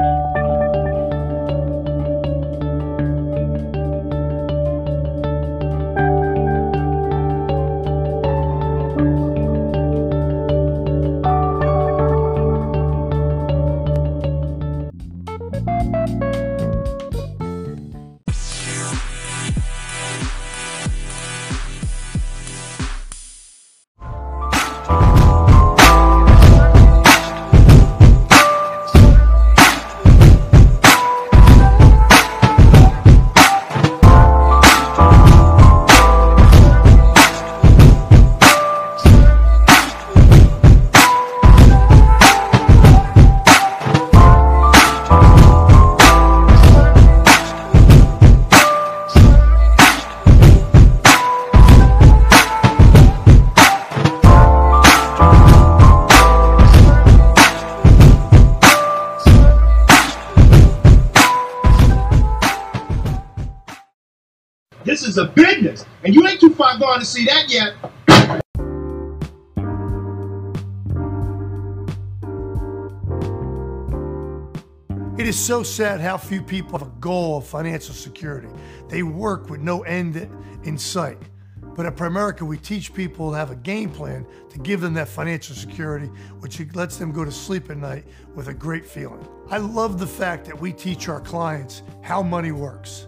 It 75.21 75.27
is 75.27 75.37
so 75.37 75.61
sad 75.61 76.01
how 76.01 76.17
few 76.17 76.41
people 76.41 76.79
have 76.79 76.87
a 76.87 76.91
goal 76.99 77.37
of 77.37 77.45
financial 77.45 77.93
security. 77.93 78.47
They 78.89 79.03
work 79.03 79.51
with 79.51 79.61
no 79.61 79.83
end 79.83 80.15
in 80.63 80.79
sight. 80.79 81.19
But 81.61 81.85
at 81.85 81.95
Primerica, 81.95 82.41
we 82.41 82.57
teach 82.57 82.91
people 82.91 83.29
to 83.29 83.37
have 83.37 83.51
a 83.51 83.55
game 83.55 83.91
plan 83.91 84.25
to 84.49 84.57
give 84.57 84.81
them 84.81 84.95
that 84.95 85.07
financial 85.07 85.55
security, 85.55 86.07
which 86.39 86.59
lets 86.73 86.97
them 86.97 87.11
go 87.11 87.23
to 87.23 87.31
sleep 87.31 87.69
at 87.69 87.77
night 87.77 88.05
with 88.33 88.47
a 88.47 88.53
great 88.55 88.83
feeling. 88.83 89.23
I 89.51 89.59
love 89.59 89.99
the 89.99 90.07
fact 90.07 90.43
that 90.45 90.59
we 90.59 90.73
teach 90.73 91.07
our 91.07 91.21
clients 91.21 91.83
how 92.01 92.23
money 92.23 92.51
works. 92.51 93.05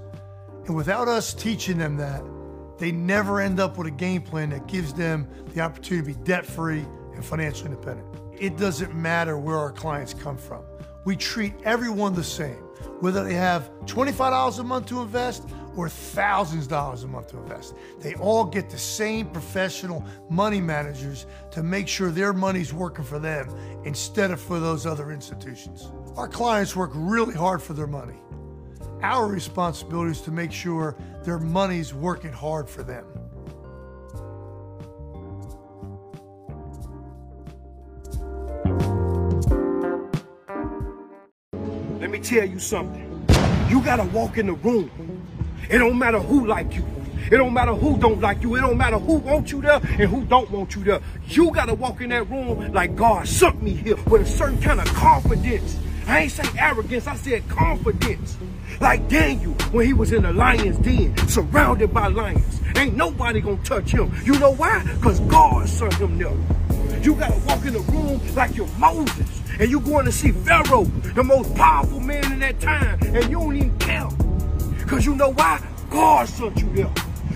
And 0.67 0.75
without 0.75 1.07
us 1.07 1.33
teaching 1.33 1.79
them 1.79 1.97
that, 1.97 2.23
they 2.77 2.91
never 2.91 3.41
end 3.41 3.59
up 3.59 3.75
with 3.75 3.87
a 3.87 3.91
game 3.91 4.21
plan 4.21 4.51
that 4.51 4.67
gives 4.67 4.93
them 4.93 5.27
the 5.55 5.61
opportunity 5.61 6.13
to 6.13 6.19
be 6.19 6.25
debt 6.25 6.45
free 6.45 6.85
and 7.15 7.25
financially 7.25 7.71
independent. 7.71 8.07
It 8.39 8.55
doesn't 8.55 8.93
matter 8.93 9.35
where 9.35 9.57
our 9.57 9.71
clients 9.71 10.13
come 10.13 10.37
from. 10.37 10.63
We 11.05 11.15
treat 11.15 11.53
everyone 11.63 12.13
the 12.13 12.23
same, 12.23 12.63
whether 12.99 13.23
they 13.23 13.33
have 13.33 13.69
$25 13.85 14.59
a 14.59 14.63
month 14.63 14.85
to 14.87 15.01
invest 15.01 15.43
or 15.75 15.89
thousands 15.89 16.65
of 16.65 16.69
dollars 16.69 17.03
a 17.03 17.07
month 17.07 17.31
to 17.31 17.37
invest. 17.37 17.75
They 17.99 18.15
all 18.15 18.45
get 18.45 18.69
the 18.69 18.77
same 18.77 19.27
professional 19.27 20.05
money 20.29 20.61
managers 20.61 21.25
to 21.51 21.63
make 21.63 21.87
sure 21.87 22.11
their 22.11 22.31
money's 22.31 22.73
working 22.73 23.03
for 23.03 23.19
them 23.19 23.49
instead 23.83 24.31
of 24.31 24.39
for 24.39 24.59
those 24.59 24.85
other 24.85 25.11
institutions. 25.11 25.89
Our 26.15 26.27
clients 26.27 26.75
work 26.75 26.91
really 26.93 27.33
hard 27.33 27.61
for 27.61 27.73
their 27.73 27.87
money. 27.87 28.17
Our 29.01 29.27
responsibility 29.27 30.11
is 30.11 30.21
to 30.21 30.31
make 30.31 30.51
sure 30.51 30.95
their 31.23 31.39
money's 31.39 31.93
working 31.93 32.31
hard 32.31 32.69
for 32.69 32.83
them. 32.83 33.05
Tell 42.33 42.49
you 42.49 42.59
something. 42.59 43.25
You 43.69 43.81
gotta 43.81 44.03
walk 44.05 44.37
in 44.37 44.47
the 44.47 44.53
room. 44.53 44.89
It 45.69 45.77
don't 45.77 45.97
matter 45.97 46.19
who 46.19 46.47
like 46.47 46.75
you. 46.75 46.85
It 47.31 47.37
don't 47.37 47.53
matter 47.53 47.73
who 47.73 47.97
don't 47.97 48.19
like 48.19 48.41
you. 48.41 48.55
It 48.55 48.61
don't 48.61 48.77
matter 48.77 48.97
who 48.97 49.13
wants 49.13 49.51
you 49.51 49.61
there 49.61 49.75
and 49.75 50.09
who 50.09 50.25
don't 50.25 50.49
want 50.49 50.75
you 50.75 50.83
there. 50.83 50.99
You 51.27 51.51
gotta 51.51 51.73
walk 51.75 52.01
in 52.01 52.09
that 52.09 52.29
room 52.29 52.73
like 52.73 52.95
God 52.95 53.27
sent 53.27 53.61
me 53.61 53.71
here 53.71 53.97
with 54.07 54.23
a 54.23 54.25
certain 54.25 54.59
kind 54.61 54.79
of 54.79 54.87
confidence. 54.87 55.77
I 56.07 56.21
ain't 56.21 56.31
say 56.31 56.43
arrogance, 56.57 57.07
I 57.07 57.15
said 57.15 57.47
confidence. 57.49 58.35
Like 58.81 59.07
Daniel 59.07 59.53
when 59.71 59.85
he 59.85 59.93
was 59.93 60.11
in 60.11 60.23
the 60.23 60.33
lion's 60.33 60.77
den, 60.79 61.15
surrounded 61.27 61.93
by 61.93 62.07
lions. 62.07 62.61
Ain't 62.75 62.95
nobody 62.95 63.41
gonna 63.41 63.63
touch 63.63 63.91
him. 63.91 64.11
You 64.23 64.37
know 64.39 64.51
why? 64.55 64.83
Because 64.95 65.19
God 65.21 65.69
sent 65.69 65.93
him 65.93 66.17
there. 66.17 66.33
You 67.03 67.15
gotta 67.15 67.37
walk 67.45 67.65
in 67.65 67.73
the 67.73 67.79
room 67.79 68.21
like 68.33 68.55
you're 68.55 68.67
Moses. 68.79 69.41
And 69.59 69.69
you're 69.69 69.81
going 69.81 70.05
to 70.05 70.11
see 70.11 70.31
Pharaoh, 70.31 70.85
the 70.85 71.23
most 71.23 71.53
powerful 71.53 71.99
man 71.99 72.31
in 72.31 72.39
that 72.39 72.59
time, 72.61 72.97
and 73.01 73.23
you 73.25 73.39
don't 73.39 73.55
even 73.55 73.77
care. 73.77 74.07
Because 74.79 75.05
you 75.05 75.13
know 75.13 75.31
why? 75.33 75.61
God 75.89 76.27
sent 76.29 76.57
you 76.59 76.71
there. 76.73 76.91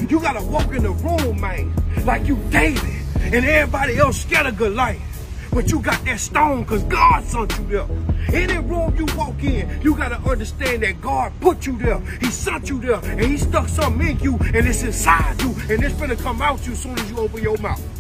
You 0.10 0.22
gotta 0.22 0.44
walk 0.46 0.74
in 0.74 0.84
the 0.84 0.92
room, 0.92 1.42
man, 1.42 1.74
like 2.06 2.28
you 2.28 2.38
David, 2.50 2.82
and 3.22 3.46
everybody 3.46 3.98
else 3.98 4.22
scared 4.22 4.48
of 4.48 4.58
Goliath. 4.58 5.02
But 5.52 5.70
you 5.70 5.80
got 5.80 6.04
that 6.06 6.20
stone 6.22 6.64
because 6.64 6.84
God 6.84 7.26
sent 7.26 7.58
you 7.58 7.66
there. 7.66 7.88
Any 8.34 8.60
room 8.60 8.96
you 8.96 9.06
walk 9.18 9.44
in, 9.44 9.82
you 9.82 9.96
got 9.98 10.10
to 10.10 10.30
understand 10.30 10.84
that 10.84 11.02
God 11.02 11.34
put 11.42 11.68
you 11.68 11.78
there. 11.78 12.00
He 12.22 12.28
sent 12.28 12.70
you 12.70 12.80
there 12.80 13.04
and 13.04 13.22
he 13.22 13.38
stuck 13.38 13.68
something 13.68 14.08
in 14.08 14.20
you 14.20 14.38
and 14.38 14.68
it's 14.68 14.84
inside 14.84 15.42
you 15.42 15.50
and 15.70 15.84
it's 15.84 15.96
going 15.96 16.10
to 16.10 16.16
come 16.16 16.42
out 16.42 16.66
you 16.66 16.74
as 16.74 16.82
soon 16.82 16.98
as 16.98 17.12
you 17.12 17.18
open 17.18 17.44
your 17.44 17.58
mouth. 17.58 17.97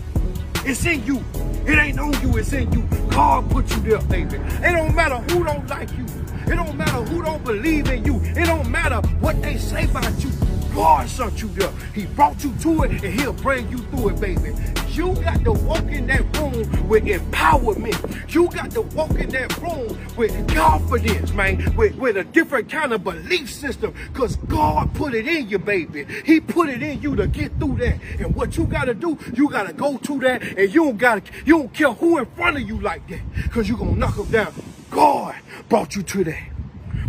It's 0.69 0.85
in 0.85 1.01
you. 1.05 1.23
It 1.65 1.79
ain't 1.79 1.97
on 1.97 2.11
you, 2.21 2.37
it's 2.37 2.51
in 2.51 2.69
you. 2.73 2.81
God 3.09 3.49
put 3.49 3.69
you 3.71 3.79
there, 3.83 4.01
baby. 4.01 4.35
It 4.35 4.73
don't 4.73 4.93
matter 4.93 5.15
who 5.15 5.45
don't 5.45 5.65
like 5.69 5.89
you. 5.97 6.05
It 6.45 6.55
don't 6.55 6.75
matter 6.75 7.03
who 7.05 7.23
don't 7.23 7.41
believe 7.45 7.87
in 7.87 8.03
you. 8.03 8.19
It 8.35 8.47
don't 8.47 8.69
matter 8.69 8.97
what 9.21 9.41
they 9.41 9.57
say 9.57 9.85
about 9.85 10.21
you. 10.21 10.29
God 10.77 11.09
sent 11.09 11.41
you 11.41 11.47
there. 11.47 11.71
He 11.95 12.05
brought 12.05 12.43
you 12.43 12.53
to 12.61 12.83
it 12.83 12.91
and 12.91 13.19
he'll 13.19 13.33
bring 13.33 13.67
you 13.71 13.79
through 13.79 14.09
it, 14.09 14.21
baby. 14.21 14.53
You 14.91 15.15
got 15.15 15.43
to 15.43 15.51
walk 15.51 15.85
in 15.85 16.05
that 16.05 16.21
room 16.37 16.87
with 16.87 17.03
empowerment. 17.05 18.31
You 18.31 18.47
got 18.49 18.69
to 18.71 18.83
walk 18.83 19.09
in 19.15 19.27
that 19.29 19.57
room 19.57 19.97
with 20.15 20.47
confidence, 20.53 21.33
man, 21.33 21.75
with, 21.75 21.95
with 21.95 22.17
a 22.17 22.23
different 22.25 22.69
kind 22.69 22.93
of 22.93 23.03
belief 23.03 23.51
system 23.51 23.91
because 24.13 24.35
God 24.35 24.93
put 24.93 25.15
it 25.15 25.27
in 25.27 25.49
you, 25.49 25.57
baby. 25.57 26.05
He 26.23 26.39
put 26.39 26.69
it 26.69 26.83
in 26.83 27.01
you 27.01 27.15
to 27.15 27.25
get 27.25 27.57
through 27.57 27.77
that. 27.77 27.99
And 28.19 28.35
what 28.35 28.55
you 28.55 28.65
got 28.65 28.85
to 28.85 28.93
do, 28.93 29.17
you 29.33 29.49
got 29.49 29.65
to 29.65 29.73
go 29.73 29.97
to 29.97 30.19
that 30.19 30.43
and 30.43 30.71
you 30.71 30.85
don't 30.85 30.97
got 30.97 31.25
to, 31.25 31.31
you 31.43 31.57
don't 31.57 31.73
care 31.73 31.91
who 31.91 32.19
in 32.19 32.27
front 32.27 32.57
of 32.57 32.61
you 32.61 32.79
like 32.79 33.07
that 33.07 33.21
because 33.33 33.67
you're 33.67 33.79
going 33.79 33.95
to 33.95 33.99
knock 33.99 34.15
them 34.15 34.29
down. 34.29 34.53
God 34.91 35.37
brought 35.69 35.95
you 35.95 36.03
to 36.03 36.23
that. 36.25 36.56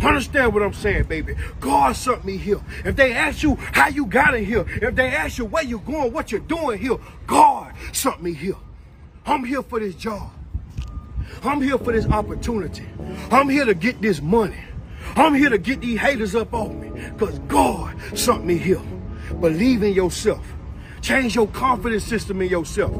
Understand 0.01 0.53
what 0.53 0.63
I'm 0.63 0.73
saying, 0.73 1.03
baby. 1.03 1.35
God 1.59 1.95
sent 1.95 2.23
me 2.23 2.37
here. 2.37 2.61
If 2.85 2.95
they 2.95 3.13
ask 3.13 3.43
you 3.43 3.55
how 3.55 3.89
you 3.89 4.05
got 4.05 4.33
in 4.33 4.45
here, 4.45 4.65
if 4.81 4.95
they 4.95 5.09
ask 5.09 5.37
you 5.37 5.45
where 5.45 5.63
you're 5.63 5.79
going, 5.79 6.13
what 6.13 6.31
you're 6.31 6.41
doing 6.41 6.79
here, 6.79 6.97
God 7.27 7.73
sent 7.91 8.21
me 8.21 8.33
here. 8.33 8.55
I'm 9.25 9.43
here 9.43 9.61
for 9.61 9.79
this 9.79 9.95
job. 9.95 10.31
I'm 11.43 11.61
here 11.61 11.77
for 11.77 11.91
this 11.93 12.05
opportunity. 12.05 12.85
I'm 13.31 13.49
here 13.49 13.65
to 13.65 13.73
get 13.73 14.01
this 14.01 14.21
money. 14.21 14.57
I'm 15.15 15.33
here 15.33 15.49
to 15.49 15.57
get 15.57 15.81
these 15.81 15.99
haters 15.99 16.35
up 16.35 16.53
off 16.53 16.71
me 16.71 16.89
because 17.11 17.39
God 17.39 17.95
sent 18.17 18.45
me 18.45 18.57
here. 18.57 18.81
Believe 19.39 19.83
in 19.83 19.93
yourself. 19.93 20.45
Change 21.01 21.35
your 21.35 21.47
confidence 21.47 22.03
system 22.03 22.41
in 22.41 22.49
yourself. 22.49 22.91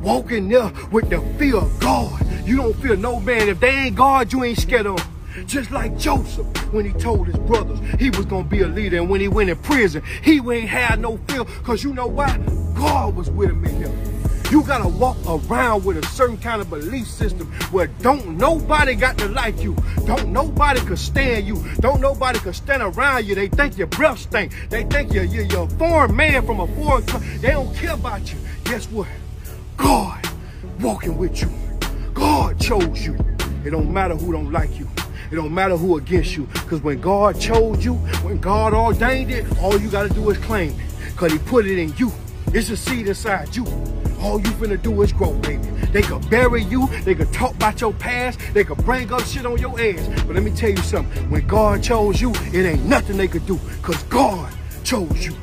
Walk 0.00 0.30
in 0.30 0.48
there 0.48 0.72
with 0.92 1.10
the 1.10 1.20
fear 1.38 1.56
of 1.56 1.80
God. 1.80 2.24
You 2.46 2.56
don't 2.56 2.74
fear 2.74 2.96
no 2.96 3.20
man. 3.20 3.48
If 3.48 3.60
they 3.60 3.70
ain't 3.70 3.96
God, 3.96 4.32
you 4.32 4.44
ain't 4.44 4.58
scared 4.58 4.86
of 4.86 4.96
them. 4.96 5.17
Just 5.46 5.70
like 5.70 5.96
Joseph 5.98 6.46
when 6.72 6.84
he 6.84 6.92
told 6.92 7.26
his 7.26 7.36
brothers 7.36 7.78
he 8.00 8.10
was 8.10 8.26
going 8.26 8.44
to 8.44 8.50
be 8.50 8.62
a 8.62 8.68
leader. 8.68 8.98
And 8.98 9.08
when 9.08 9.20
he 9.20 9.28
went 9.28 9.50
in 9.50 9.56
prison, 9.56 10.02
he 10.22 10.38
ain't 10.38 10.68
had 10.68 11.00
no 11.00 11.16
fear 11.28 11.44
because 11.44 11.84
you 11.84 11.94
know 11.94 12.06
why? 12.06 12.36
God 12.74 13.16
was 13.16 13.30
with 13.30 13.50
him 13.50 13.64
in 13.64 13.82
there. 13.82 14.18
You 14.50 14.62
gotta 14.62 14.88
walk 14.88 15.18
around 15.26 15.84
with 15.84 15.98
a 15.98 16.06
certain 16.06 16.38
kind 16.38 16.62
of 16.62 16.70
belief 16.70 17.06
system 17.06 17.52
where 17.70 17.88
don't 18.00 18.38
nobody 18.38 18.94
got 18.94 19.18
to 19.18 19.28
like 19.28 19.62
you. 19.62 19.76
Don't 20.06 20.32
nobody 20.32 20.80
could 20.80 20.98
stand 20.98 21.46
you. 21.46 21.62
Don't 21.80 22.00
nobody 22.00 22.38
could 22.38 22.54
stand 22.54 22.82
around 22.82 23.26
you. 23.26 23.34
They 23.34 23.48
think 23.48 23.76
your 23.76 23.88
breath 23.88 24.20
stink. 24.20 24.54
They 24.70 24.84
think 24.84 25.12
you're, 25.12 25.24
you're, 25.24 25.44
you're 25.44 25.64
a 25.64 25.70
foreign 25.70 26.16
man 26.16 26.46
from 26.46 26.60
a 26.60 26.66
foreign 26.68 27.04
country. 27.04 27.36
They 27.36 27.50
don't 27.50 27.74
care 27.76 27.92
about 27.92 28.32
you. 28.32 28.38
Guess 28.64 28.86
what? 28.86 29.08
God 29.76 30.26
walking 30.80 31.18
with 31.18 31.42
you. 31.42 31.50
God 32.14 32.58
chose 32.58 33.04
you. 33.04 33.18
It 33.66 33.70
don't 33.70 33.92
matter 33.92 34.16
who 34.16 34.32
don't 34.32 34.50
like 34.50 34.78
you. 34.78 34.88
It 35.30 35.34
don't 35.34 35.52
matter 35.52 35.76
who 35.76 35.96
against 35.98 36.36
you. 36.36 36.44
Because 36.52 36.82
when 36.82 37.00
God 37.00 37.38
chose 37.40 37.84
you, 37.84 37.94
when 38.24 38.38
God 38.38 38.72
ordained 38.72 39.30
it, 39.30 39.44
all 39.58 39.78
you 39.78 39.88
got 39.90 40.08
to 40.08 40.14
do 40.14 40.30
is 40.30 40.38
claim 40.38 40.70
it. 40.70 41.12
Because 41.12 41.32
he 41.32 41.38
put 41.38 41.66
it 41.66 41.78
in 41.78 41.94
you. 41.96 42.12
It's 42.54 42.70
a 42.70 42.76
seed 42.76 43.08
inside 43.08 43.54
you. 43.54 43.64
All 44.20 44.40
you 44.40 44.50
finna 44.52 44.80
do 44.80 45.02
is 45.02 45.12
grow, 45.12 45.32
baby. 45.34 45.66
They 45.92 46.02
could 46.02 46.28
bury 46.30 46.64
you. 46.64 46.88
They 47.04 47.14
could 47.14 47.32
talk 47.32 47.54
about 47.54 47.80
your 47.80 47.92
past. 47.92 48.40
They 48.52 48.64
could 48.64 48.78
bring 48.78 49.12
up 49.12 49.22
shit 49.22 49.46
on 49.46 49.58
your 49.58 49.78
ass. 49.78 50.08
But 50.26 50.34
let 50.34 50.42
me 50.42 50.50
tell 50.50 50.70
you 50.70 50.76
something. 50.78 51.30
When 51.30 51.46
God 51.46 51.82
chose 51.82 52.20
you, 52.20 52.32
it 52.52 52.66
ain't 52.66 52.84
nothing 52.84 53.16
they 53.16 53.28
could 53.28 53.46
do. 53.46 53.58
Because 53.80 54.02
God 54.04 54.52
chose 54.82 55.26
you. 55.26 55.34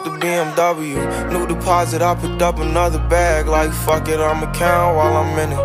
Cop 0.00 0.20
the 0.20 0.26
BMW, 0.26 1.32
new 1.32 1.46
deposit, 1.46 2.02
I 2.02 2.14
picked 2.14 2.42
up 2.42 2.58
another 2.58 2.98
bag. 3.08 3.46
Like 3.46 3.72
fuck 3.72 4.08
it, 4.08 4.20
I'ma 4.20 4.52
count 4.52 4.96
while 4.96 5.16
I'm 5.16 5.38
in 5.38 5.52
it. 5.52 5.58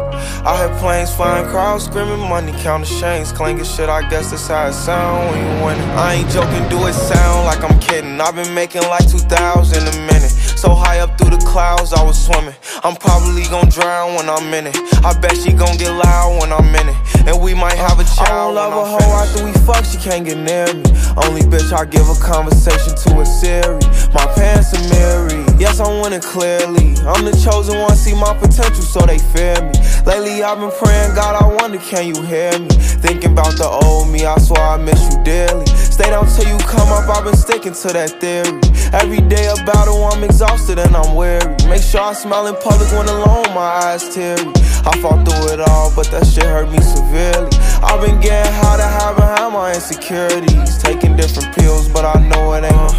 I 0.46 0.58
hear 0.58 0.78
planes 0.80 1.14
flying, 1.14 1.48
crowds 1.48 1.86
screaming, 1.86 2.20
money 2.20 2.52
counting 2.62 3.00
chains, 3.00 3.32
clanking 3.32 3.66
shit. 3.66 3.90
I 3.90 4.08
guess 4.10 4.32
that's 4.32 4.48
how 4.48 4.68
it 4.68 4.74
sound 4.74 5.32
when 5.32 5.40
you 5.40 5.66
win 5.66 5.80
it. 5.80 5.96
I 5.96 6.14
ain't 6.16 6.30
joking, 6.30 6.68
do 6.70 6.86
it 6.88 6.94
sound 6.94 7.46
like 7.46 7.64
I'm 7.64 7.80
kidding. 7.80 8.20
I've 8.20 8.36
been 8.36 8.54
making 8.54 8.84
like 8.84 9.10
2,000 9.10 9.88
a 9.88 9.92
minute. 10.08 10.45
So 10.66 10.74
high 10.74 10.98
up 10.98 11.16
through 11.16 11.30
the 11.30 11.46
clouds, 11.46 11.94
I 11.94 12.02
was 12.02 12.18
swimming. 12.18 12.56
I'm 12.84 12.96
probably 12.96 13.44
gon' 13.54 13.70
drown 13.70 14.16
when 14.16 14.28
I'm 14.28 14.52
in 14.52 14.66
it. 14.66 14.76
I 15.06 15.14
bet 15.14 15.38
she 15.38 15.54
gon' 15.54 15.78
get 15.78 15.94
loud 15.94 16.42
when 16.42 16.52
I'm 16.52 16.74
in 16.74 16.90
it. 16.90 16.98
And 17.30 17.40
we 17.40 17.54
might 17.54 17.78
have 17.78 18.00
a 18.00 18.04
child. 18.18 18.58
I 18.58 18.66
don't 18.66 18.74
love 18.74 18.74
a 18.74 18.86
hoe 18.98 19.14
after 19.22 19.46
we 19.46 19.54
fuck, 19.62 19.86
she 19.86 20.00
can't 20.02 20.26
get 20.26 20.42
near 20.42 20.66
me. 20.74 20.82
Only 21.22 21.46
bitch 21.46 21.70
I 21.70 21.86
give 21.86 22.10
a 22.10 22.18
conversation 22.18 22.98
to 22.98 23.22
is 23.22 23.30
Siri. 23.30 23.78
My 24.10 24.26
pants 24.34 24.74
are 24.74 24.82
mirrored. 24.90 25.62
Yes, 25.62 25.80
I'm 25.80 26.02
winning 26.02 26.26
clearly. 26.26 26.98
I'm 27.06 27.22
the 27.22 27.38
chosen 27.46 27.78
one, 27.78 27.96
see 27.96 28.18
my 28.18 28.34
potential, 28.34 28.82
so 28.82 29.06
they 29.06 29.20
fear 29.38 29.62
me. 29.62 29.78
Lately 30.02 30.42
I've 30.42 30.58
been 30.58 30.74
praying, 30.82 31.14
God, 31.14 31.38
I 31.38 31.46
wonder, 31.62 31.78
can 31.78 32.10
you 32.10 32.18
hear 32.24 32.58
me? 32.58 32.74
Thinking 33.06 33.34
about 33.38 33.54
the 33.62 33.70
old 33.70 34.10
me, 34.10 34.26
I 34.26 34.36
swear 34.40 34.66
I 34.66 34.78
miss 34.78 35.14
you 35.14 35.24
dearly. 35.24 35.68
Stay 35.68 36.10
down 36.10 36.26
till 36.26 36.50
you 36.50 36.58
come 36.66 36.90
up, 36.90 37.06
I've 37.06 37.24
been 37.24 37.38
sticking 37.38 37.74
to 37.74 37.88
that 37.94 38.18
theory. 38.20 38.60
Every 38.94 39.22
day 39.22 39.48
a 39.48 39.56
battle, 39.66 40.06
I'm 40.06 40.24
exhausted 40.24 40.55
and 40.56 40.96
I'm 40.96 41.16
weary. 41.16 41.56
Make 41.68 41.84
sure 41.84 42.02
I 42.02 42.14
smile 42.14 42.48
in 42.48 42.56
public 42.56 42.90
when 42.94 43.08
alone, 43.08 43.54
my 43.54 43.92
eyes 43.92 44.08
teary. 44.14 44.52
I 44.88 44.98
fought 45.02 45.28
through 45.28 45.54
it 45.54 45.60
all, 45.60 45.94
but 45.96 46.10
that 46.12 46.26
shit 46.26 46.44
hurt 46.44 46.72
me 46.72 46.80
severely. 46.80 47.52
I've 47.84 48.02
been 48.02 48.20
getting 48.22 48.54
high 48.54 48.78
to 48.78 48.88
hide 48.88 49.16
behind 49.16 49.54
my 49.54 49.74
insecurities. 49.74 50.78
Taking 50.82 51.16
different 51.16 51.54
pills, 51.56 51.90
but 51.90 52.06
I 52.06 52.20
know 52.30 52.54
it 52.54 52.64
ain't. 52.64 52.96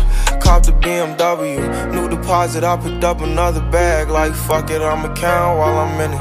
Cop 0.47 0.63
the 0.63 0.71
BMW, 0.71 1.59
new 1.93 2.09
deposit, 2.09 2.63
I 2.63 2.77
picked 2.77 3.03
up 3.03 3.21
another 3.21 3.61
bag. 3.73 4.09
Like 4.11 4.33
fuck 4.33 4.71
it, 4.71 4.81
I'ma 4.81 5.13
count 5.17 5.59
while 5.59 5.77
I'm 5.81 6.01
in 6.01 6.13
it. 6.13 6.21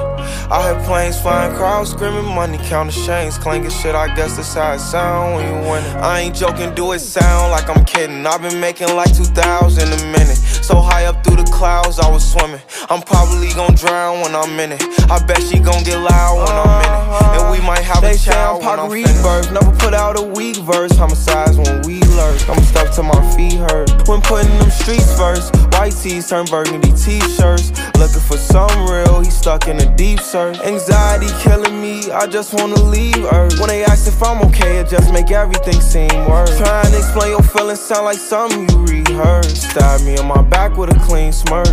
I 0.49 0.73
hear 0.73 0.83
planes 0.83 1.21
flying, 1.21 1.55
crowds 1.55 1.91
screaming, 1.91 2.25
money 2.25 2.57
counting 2.63 3.03
chains, 3.05 3.37
clanking 3.37 3.69
shit. 3.69 3.93
I 3.93 4.07
guess 4.15 4.35
that's 4.37 4.55
how 4.55 4.73
it 4.73 4.79
sound 4.79 5.35
when 5.35 5.45
you 5.45 5.69
win 5.69 5.83
it. 5.85 5.95
I 5.97 6.21
ain't 6.21 6.35
joking, 6.35 6.73
do 6.73 6.93
it 6.93 6.99
sound 6.99 7.51
like 7.51 7.69
I'm 7.69 7.85
kidding. 7.85 8.25
I've 8.25 8.41
been 8.41 8.59
making 8.59 8.87
like 8.95 9.15
2,000 9.15 9.93
a 9.93 10.05
minute. 10.11 10.37
So 10.65 10.81
high 10.81 11.05
up 11.05 11.23
through 11.23 11.37
the 11.37 11.51
clouds, 11.51 11.99
I 11.99 12.09
was 12.09 12.25
swimming. 12.27 12.61
I'm 12.89 13.03
probably 13.03 13.53
gon' 13.53 13.75
drown 13.75 14.21
when 14.21 14.35
I'm 14.35 14.59
in 14.59 14.71
it. 14.71 14.81
I 15.11 15.23
bet 15.23 15.41
she 15.43 15.59
gon' 15.59 15.83
get 15.83 15.99
loud 15.99 16.37
when 16.41 16.49
I'm 16.49 16.81
in 16.81 16.89
it. 16.89 17.41
And 17.41 17.51
we 17.51 17.61
might 17.65 17.83
have 17.83 18.01
They 18.01 18.13
a 18.13 18.17
child 18.17 18.63
I'm 18.63 18.89
Pac. 18.89 18.89
Reverse, 18.89 19.51
never 19.51 19.71
put 19.77 19.93
out 19.93 20.17
a 20.17 20.23
weak 20.23 20.57
verse. 20.57 20.91
Homicides 20.97 21.57
when 21.57 21.83
we 21.83 22.01
lurk. 22.17 22.49
I'm 22.49 22.63
stuck 22.63 22.91
to 22.95 23.03
my 23.03 23.21
feet 23.35 23.59
hurt. 23.69 23.89
When 24.15 24.21
putting 24.21 24.57
them 24.59 24.71
streets 24.71 25.13
first, 25.17 25.53
white 25.73 25.91
tees 25.91 26.29
turn 26.29 26.45
burgundy 26.45 26.93
t-shirts. 26.93 27.71
Looking 27.99 28.21
for 28.21 28.37
some 28.37 28.89
real, 28.89 29.19
he 29.19 29.29
stuck 29.29 29.67
in 29.67 29.75
a 29.81 29.95
deep 29.97 30.21
search. 30.21 30.57
Anxiety 30.59 31.27
killing 31.41 31.81
me, 31.81 32.09
I 32.13 32.25
just 32.25 32.53
wanna 32.53 32.81
leave 32.81 33.25
Earth. 33.33 33.59
When 33.59 33.67
they 33.67 33.83
ask 33.83 34.07
if 34.07 34.23
I'm 34.23 34.41
okay, 34.47 34.77
it 34.77 34.87
just 34.87 35.11
make 35.11 35.31
everything 35.31 35.81
seem 35.81 36.07
worse. 36.29 36.57
Trying 36.57 36.91
to 36.91 36.97
explain 36.97 37.31
your 37.31 37.43
feelings 37.43 37.81
sound 37.81 38.05
like 38.05 38.17
something 38.17 38.69
you 38.69 38.85
rehearsed. 38.85 39.71
Stab 39.71 39.99
me 40.03 40.17
in 40.17 40.25
my 40.25 40.41
back 40.43 40.77
with 40.77 40.95
a 40.95 40.99
clean 41.01 41.33
smirk. 41.33 41.67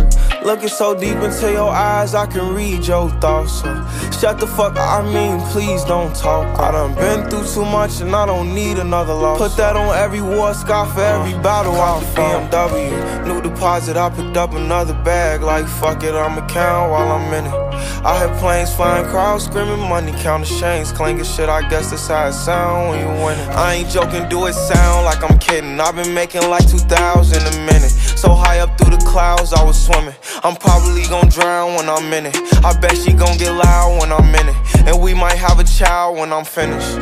Looking 0.45 0.67
so 0.67 0.93
deep 0.93 1.15
into 1.15 1.51
your 1.53 1.69
eyes, 1.69 2.13
I 2.13 2.25
can 2.25 2.53
read 2.53 2.85
your 2.85 3.09
thoughts. 3.21 3.61
So 3.61 3.87
shut 4.19 4.41
the 4.41 4.47
fuck, 4.47 4.75
I 4.77 5.01
mean, 5.01 5.39
please 5.51 5.85
don't 5.85 6.13
talk. 6.13 6.59
I 6.59 6.71
done 6.71 6.95
been 6.95 7.29
through 7.29 7.45
too 7.45 7.63
much 7.63 8.01
and 8.01 8.13
I 8.13 8.25
don't 8.25 8.53
need 8.53 8.77
another 8.77 9.13
loss. 9.13 9.37
Put 9.37 9.55
that 9.55 9.77
on 9.77 9.95
every 9.95 10.21
war 10.21 10.53
scar 10.53 10.85
for 10.87 10.99
every 10.99 11.33
uh, 11.33 11.41
battle 11.41 11.75
I 11.75 11.99
the 12.01 12.05
BMW, 12.21 13.25
new 13.25 13.41
deposit, 13.41 13.95
I 13.95 14.09
picked 14.09 14.35
up 14.35 14.51
another 14.53 14.93
bag. 15.05 15.43
Like 15.43 15.65
fuck 15.65 16.03
it, 16.03 16.13
I'ma 16.13 16.45
count 16.47 16.91
while 16.91 17.13
I'm 17.13 17.33
in 17.33 17.45
it. 17.45 17.62
I 18.03 18.19
hear 18.19 18.37
planes 18.39 18.73
flying, 18.73 19.05
crowds 19.05 19.45
screaming, 19.45 19.79
money 19.79 20.11
counting 20.23 20.59
chains, 20.59 20.91
clanking 20.91 21.25
shit. 21.25 21.49
I 21.49 21.67
guess 21.69 21.91
that's 21.91 22.07
how 22.07 22.27
it 22.27 22.33
sound 22.33 22.89
when 22.89 22.99
you 22.99 23.23
win 23.23 23.39
it. 23.39 23.47
I 23.49 23.75
ain't 23.75 23.89
joking, 23.89 24.27
do 24.29 24.45
it 24.45 24.53
sound 24.53 25.05
like 25.05 25.23
I'm 25.23 25.37
kidding. 25.39 25.79
I've 25.79 25.95
been 25.95 26.13
making 26.13 26.49
like 26.49 26.67
2,000 26.69 27.41
a 27.41 27.65
minute. 27.65 27.91
So 28.23 28.33
high 28.33 28.59
up 28.59 28.77
through 28.77 28.95
the 28.97 29.03
clouds, 29.05 29.53
I 29.53 29.63
was 29.63 29.77
swimming. 29.81 30.15
I'm 30.43 30.55
probably 30.55 31.03
gonna 31.07 31.29
drown 31.29 31.75
when 31.75 31.89
I'm 31.89 32.11
in 32.13 32.25
it. 32.27 32.35
I 32.63 32.77
bet 32.79 32.97
she 32.97 33.13
gon' 33.13 33.37
get 33.37 33.51
loud 33.51 33.99
when 33.99 34.11
I'm 34.11 34.33
in 34.35 34.49
it. 34.49 34.87
And 34.87 35.01
we 35.01 35.13
might 35.13 35.37
have 35.37 35.59
a 35.59 35.63
child 35.63 36.17
when 36.17 36.31
I'm 36.31 36.45
finished. 36.45 36.97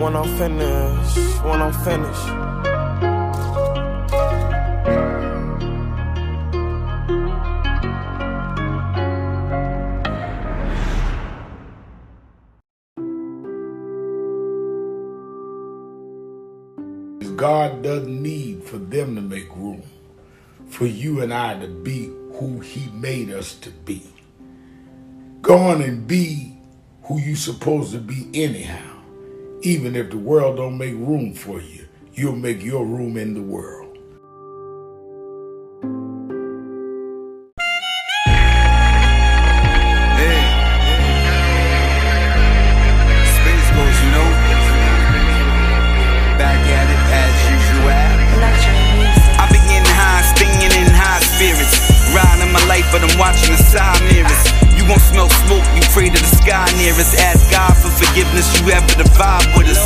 When 0.00 0.14
I'm 0.14 0.36
finished, 0.36 1.44
when 1.44 1.62
I'm 1.62 1.72
finished. 1.72 2.75
God 17.36 17.82
doesn't 17.82 18.22
need 18.22 18.64
for 18.64 18.78
them 18.78 19.14
to 19.16 19.22
make 19.22 19.54
room 19.56 19.82
for 20.68 20.86
you 20.86 21.20
and 21.22 21.34
I 21.34 21.58
to 21.60 21.68
be 21.68 22.06
who 22.34 22.60
He 22.60 22.90
made 22.90 23.30
us 23.30 23.54
to 23.56 23.70
be. 23.70 24.02
Go 25.42 25.56
on 25.56 25.82
and 25.82 26.06
be 26.06 26.56
who 27.04 27.18
you're 27.20 27.36
supposed 27.36 27.92
to 27.92 27.98
be 27.98 28.28
anyhow. 28.34 29.02
Even 29.62 29.96
if 29.96 30.10
the 30.10 30.18
world 30.18 30.56
don't 30.56 30.78
make 30.78 30.94
room 30.94 31.34
for 31.34 31.60
you, 31.60 31.86
you'll 32.14 32.36
make 32.36 32.62
your 32.62 32.84
room 32.86 33.16
in 33.16 33.34
the 33.34 33.42
world. 33.42 33.85
Side 53.76 54.00
mirrors. 54.08 54.42
You 54.72 54.88
gon' 54.88 55.00
smell 55.00 55.28
smoke, 55.44 55.66
you 55.76 55.84
pray 55.92 56.08
to 56.08 56.16
the 56.16 56.32
sky 56.40 56.64
near 56.80 56.96
us. 56.96 57.12
Ask 57.20 57.44
God 57.52 57.76
for 57.76 57.92
forgiveness, 57.92 58.48
you 58.56 58.72
ever 58.72 58.88
the 58.96 59.04
vibe 59.12 59.44
with 59.52 59.68
us. 59.68 59.84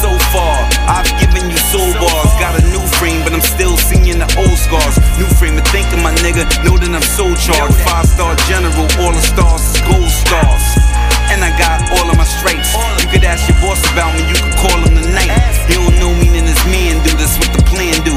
So 0.00 0.08
far, 0.32 0.56
I've 0.88 1.08
given 1.20 1.52
you 1.52 1.60
soul 1.68 1.92
bars. 2.00 2.32
Got 2.40 2.56
a 2.56 2.64
new 2.72 2.80
frame, 2.96 3.20
but 3.20 3.36
I'm 3.36 3.44
still 3.44 3.76
seeing 3.76 4.16
the 4.16 4.28
old 4.40 4.56
scars. 4.56 4.96
New 5.20 5.28
frame 5.36 5.60
of 5.60 5.68
thinking, 5.68 6.00
my 6.00 6.16
nigga. 6.24 6.48
Know 6.64 6.80
that 6.80 6.88
I'm 6.88 7.04
so 7.04 7.28
charged. 7.36 7.76
Five 7.84 8.08
star 8.08 8.32
general, 8.48 8.88
all 9.04 9.12
the 9.12 9.20
stars 9.20 9.60
is 9.68 9.80
gold 9.84 10.08
stars. 10.08 10.64
And 11.28 11.44
I 11.44 11.52
got 11.60 11.84
all 12.00 12.08
of 12.08 12.16
my 12.16 12.24
stripes. 12.24 12.72
You 13.04 13.06
could 13.12 13.24
ask 13.28 13.44
your 13.44 13.60
boss 13.60 13.84
about 13.92 14.16
me, 14.16 14.24
you 14.24 14.36
could 14.40 14.56
call 14.56 14.80
him 14.80 14.96
tonight. 14.96 15.36
He 15.68 15.76
don't 15.76 15.94
know 16.00 16.16
me, 16.16 16.32
then 16.32 16.48
his 16.48 16.64
man 16.72 17.04
do. 17.04 17.12
That's 17.20 17.36
what 17.36 17.52
the 17.52 17.62
plan 17.68 18.00
do. 18.02 18.16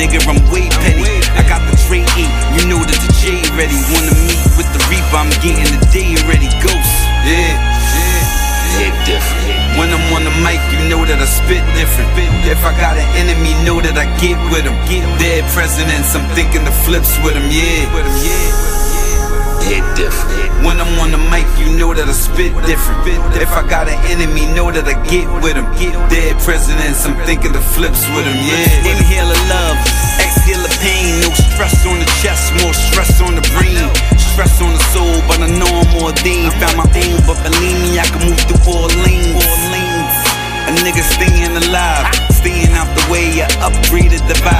Nigga. 0.00 0.24
I'm 0.24 0.40
way 0.48 0.72
petty. 0.80 1.04
I 1.36 1.44
got 1.44 1.60
the 1.68 1.76
tray 1.84 2.08
eight, 2.16 2.32
you 2.56 2.64
know 2.72 2.80
that 2.80 2.96
the 3.04 3.10
J 3.20 3.44
ready. 3.52 3.76
Wanna 3.92 4.16
meet 4.24 4.40
with 4.56 4.68
the 4.72 4.80
reaper, 4.88 5.20
I'm 5.20 5.28
getting 5.44 5.68
the 5.68 5.80
day 5.92 6.16
already 6.24 6.48
ghost. 6.64 6.96
Yeah, 7.28 7.52
yeah, 7.52 8.80
hit 8.80 8.94
different. 9.04 9.76
When 9.76 9.92
I'm 9.92 10.00
on 10.16 10.24
the 10.24 10.34
mic, 10.40 10.60
you 10.72 10.88
know 10.88 11.04
that 11.04 11.20
I 11.20 11.28
spit 11.28 11.62
different. 11.76 12.08
If 12.48 12.64
I 12.64 12.72
got 12.80 12.96
an 12.96 13.06
enemy, 13.20 13.52
know 13.62 13.80
that 13.84 13.96
I 14.00 14.08
get 14.16 14.40
with 14.48 14.64
him. 14.64 14.76
Get 14.88 15.04
dead 15.20 15.44
presidents, 15.52 16.16
I'm 16.16 16.24
thinking 16.34 16.64
the 16.64 16.72
flips 16.88 17.12
with 17.20 17.36
him, 17.36 17.46
yeah. 17.52 17.84
Hit 19.68 19.84
different. 19.96 20.49
When 20.60 20.76
I'm 20.76 20.92
on 21.00 21.10
the 21.10 21.20
mic, 21.32 21.48
you 21.56 21.72
know 21.80 21.96
that 21.96 22.04
I 22.04 22.12
spit 22.12 22.52
different. 22.68 23.00
If 23.40 23.48
I 23.56 23.64
got 23.64 23.88
an 23.88 23.96
enemy, 24.12 24.44
know 24.52 24.68
that 24.68 24.84
I 24.84 24.92
get 25.08 25.24
with 25.40 25.56
him. 25.56 25.64
Get 25.80 25.96
dead 26.12 26.36
presidents, 26.44 27.08
I'm 27.08 27.16
thinking 27.24 27.56
the 27.56 27.64
flips 27.64 28.04
with 28.12 28.28
him, 28.28 28.36
yeah. 28.36 28.92
Inhale 28.92 29.32
the 29.32 29.40
love, 29.48 29.76
exhale 30.20 30.60
the 30.60 30.72
pain. 30.84 31.24
No 31.24 31.32
stress 31.32 31.80
on 31.88 31.96
the 31.96 32.08
chest, 32.20 32.52
more 32.60 32.76
stress 32.76 33.24
on 33.24 33.40
the 33.40 33.44
brain. 33.56 33.88
Stress 34.36 34.60
on 34.60 34.76
the 34.76 34.84
soul, 34.92 35.24
but 35.24 35.40
I 35.40 35.48
know 35.48 35.68
I'm 35.68 35.92
ordained. 35.96 36.52
Found 36.60 36.76
my 36.76 36.88
own, 36.92 37.16
but 37.24 37.40
believe 37.40 37.80
me, 37.80 37.96
I 37.96 38.04
can 38.04 38.20
move 38.28 38.40
through 38.44 38.60
all 38.68 38.92
lanes. 39.00 39.40
A 40.68 40.72
nigga 40.84 41.00
staying 41.02 41.56
alive, 41.56 42.04
staying 42.30 42.76
out 42.76 42.86
the 42.94 43.04
way, 43.08 43.40
I 43.40 43.48
upgraded 43.64 44.22
the 44.28 44.36
vibe. 44.44 44.59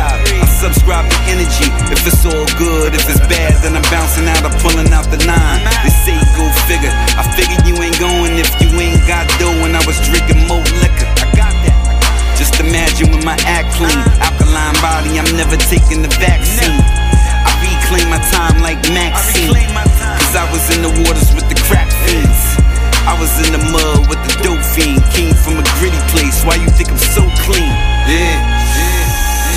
Subscribe 0.91 1.07
to 1.07 1.31
energy, 1.31 1.71
if 1.95 2.03
it's 2.03 2.27
all 2.27 2.51
good, 2.59 2.99
if 2.99 3.07
it's 3.07 3.23
bad, 3.31 3.55
then 3.63 3.79
I'm 3.79 3.87
bouncing 3.95 4.27
out, 4.27 4.43
I'm 4.43 4.51
pulling 4.59 4.91
out 4.91 5.07
the 5.07 5.23
nine. 5.23 5.63
They 5.87 5.95
say 6.03 6.19
go 6.35 6.43
figure, 6.67 6.91
I 7.15 7.23
figure 7.39 7.63
you 7.63 7.79
ain't 7.79 7.95
going 8.03 8.35
if 8.43 8.51
you 8.59 8.75
ain't 8.75 8.99
got 9.07 9.31
dough 9.39 9.55
when 9.63 9.79
I 9.79 9.83
was 9.87 9.95
drinking 10.03 10.51
more 10.51 10.59
liquor. 10.83 11.07
I 11.23 11.31
got 11.39 11.55
that. 11.63 12.35
Just 12.35 12.59
imagine 12.59 13.15
with 13.15 13.23
my 13.23 13.39
act 13.47 13.71
clean, 13.79 14.03
alkaline 14.19 14.75
body, 14.83 15.15
I'm 15.15 15.31
never 15.39 15.55
taking 15.71 16.03
the 16.03 16.11
vaccine. 16.19 16.83
I 16.83 17.55
reclaim 17.63 18.11
my 18.11 18.19
time 18.35 18.59
like 18.59 18.83
Maxine, 18.91 19.55
cause 19.55 20.35
I 20.35 20.43
was 20.51 20.75
in 20.75 20.83
the 20.83 20.91
waters 21.07 21.31
with 21.39 21.47
the 21.47 21.59
crack 21.71 21.87
fiends. 22.03 22.59
I 23.07 23.15
was 23.15 23.31
in 23.47 23.55
the 23.55 23.63
mud 23.71 24.11
with 24.11 24.19
the 24.27 24.35
dope 24.43 24.67
fiend, 24.75 25.07
came 25.15 25.39
from 25.39 25.63
a 25.63 25.67
gritty 25.79 26.03
place. 26.11 26.43
Why 26.43 26.59
you 26.59 26.67
think 26.75 26.91
I'm 26.91 26.99
so 26.99 27.23
clean? 27.47 27.71
Yeah, 28.11 28.60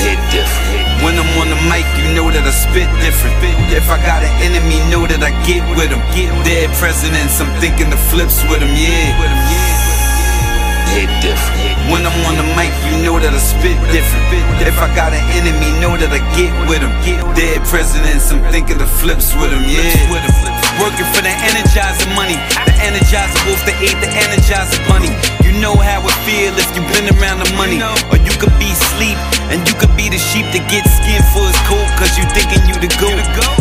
hit 0.03 0.19
different. 0.35 0.83
When 1.03 1.15
I'm 1.15 1.31
on 1.39 1.47
the 1.47 1.59
mic, 1.71 1.87
you 1.99 2.11
know 2.15 2.27
that 2.31 2.43
I 2.43 2.53
spit 2.53 2.87
different. 2.99 3.35
If 3.71 3.87
I 3.87 3.97
got 4.03 4.23
an 4.23 4.31
enemy, 4.43 4.79
know 4.91 5.07
that 5.07 5.23
I 5.23 5.31
get 5.47 5.63
with. 5.75 5.91
Get 6.15 6.31
dead 6.43 6.69
presidents, 6.75 7.39
I'm 7.39 7.51
thinking 7.59 7.89
the 7.89 7.99
flips 8.11 8.43
with 8.51 8.61
him, 8.63 8.71
yeah. 8.75 9.15
When 11.89 12.05
I'm 12.05 12.13
on 12.29 12.37
the 12.37 12.47
mic, 12.53 12.71
you 12.87 13.01
know 13.01 13.17
that 13.17 13.33
I 13.33 13.41
spit 13.41 13.75
different. 13.91 14.23
If 14.63 14.77
I 14.77 14.87
got 14.93 15.11
an 15.11 15.23
enemy, 15.35 15.73
know 15.81 15.97
that 15.97 16.11
I 16.13 16.21
get 16.37 16.53
with 16.69 16.85
him. 16.85 16.93
Get 17.03 17.19
dead 17.35 17.59
presidents, 17.67 18.31
I'm 18.31 18.43
thinking 18.53 18.77
the 18.77 18.87
flips 18.87 19.33
with 19.35 19.51
him, 19.51 19.65
yeah. 19.65 19.91
Working 20.79 21.07
for 21.11 21.21
the 21.25 21.33
energizer 21.49 22.07
money, 22.15 22.37
the 22.63 22.75
energizer 22.79 23.39
wolf, 23.47 23.59
the 23.65 23.75
eight, 23.83 23.97
the 23.99 24.09
energizer 24.09 24.79
bunny. 24.87 25.11
You 25.53 25.61
know 25.61 25.77
how 25.77 26.01
it 26.01 26.17
feel 26.25 26.49
if 26.57 26.65
you 26.73 26.81
been 26.89 27.13
around 27.13 27.37
the 27.37 27.45
money. 27.53 27.77
Or 28.09 28.17
you 28.17 28.33
could 28.41 28.57
be 28.57 28.73
sleep, 28.97 29.21
and 29.53 29.61
you 29.69 29.77
could 29.77 29.93
be 29.93 30.09
the 30.09 30.17
sheep 30.17 30.49
that 30.49 30.65
get 30.65 30.81
skinned 30.81 31.21
for 31.29 31.45
his 31.45 31.53
coat, 31.69 31.85
cause 31.93 32.09
you 32.17 32.25
thinking 32.33 32.65
you 32.65 32.73
the 32.81 32.89
goat. 32.97 33.13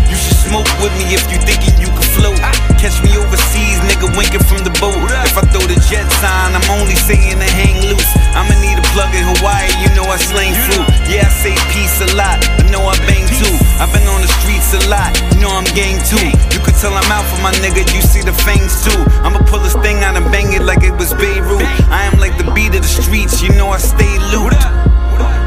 You 0.09 0.17
should 0.17 0.41
smoke 0.41 0.65
with 0.81 0.89
me 0.97 1.13
if 1.13 1.21
you 1.29 1.37
thinking 1.45 1.77
you 1.77 1.93
can 1.93 2.09
float. 2.17 2.41
Catch 2.81 2.97
me 3.05 3.13
overseas, 3.21 3.77
nigga 3.85 4.09
winking 4.17 4.41
from 4.49 4.65
the 4.65 4.73
boat. 4.81 4.97
If 5.05 5.37
I 5.37 5.45
throw 5.53 5.61
the 5.69 5.77
jet 5.85 6.09
sign, 6.17 6.57
I'm 6.57 6.65
only 6.73 6.97
saying 6.97 7.37
to 7.37 7.49
hang 7.61 7.85
loose. 7.85 8.09
I'ma 8.33 8.57
need 8.65 8.72
plug 8.93 9.13
in 9.17 9.25
Hawaii, 9.25 9.73
you 9.81 9.89
know 9.97 10.05
I 10.05 10.21
slang 10.21 10.53
fruit. 10.69 10.85
Yeah, 11.09 11.25
I 11.25 11.33
say 11.33 11.57
peace 11.73 12.01
a 12.05 12.09
lot, 12.13 12.37
I 12.61 12.69
know 12.69 12.85
I 12.85 12.97
bang 13.09 13.25
too. 13.41 13.55
I've 13.81 13.91
been 13.93 14.05
on 14.07 14.21
the 14.21 14.31
streets 14.41 14.77
a 14.77 14.81
lot, 14.89 15.17
you 15.33 15.41
know 15.41 15.53
I'm 15.53 15.67
gang 15.73 15.97
too. 16.05 16.21
You 16.53 16.61
could 16.61 16.77
tell 16.77 16.93
I'm 16.93 17.09
out 17.09 17.25
for 17.33 17.41
my 17.41 17.53
nigga, 17.65 17.89
you 17.89 18.01
see 18.05 18.21
the 18.21 18.37
fangs 18.45 18.85
too. 18.85 19.01
I'ma 19.25 19.41
pull 19.49 19.61
this 19.65 19.77
thing 19.81 20.05
out 20.05 20.17
and 20.17 20.29
bang 20.31 20.53
it 20.53 20.63
like 20.63 20.85
it 20.85 20.93
was 20.93 21.13
Beirut. 21.17 21.65
I 21.89 22.05
am 22.05 22.21
like 22.21 22.37
the 22.37 22.47
beat 22.53 22.77
of 22.77 22.85
the 22.85 22.93
streets, 22.93 23.41
you 23.41 23.51
know 23.57 23.73
I 23.73 23.79
stay 23.81 24.13
loot. 24.31 24.53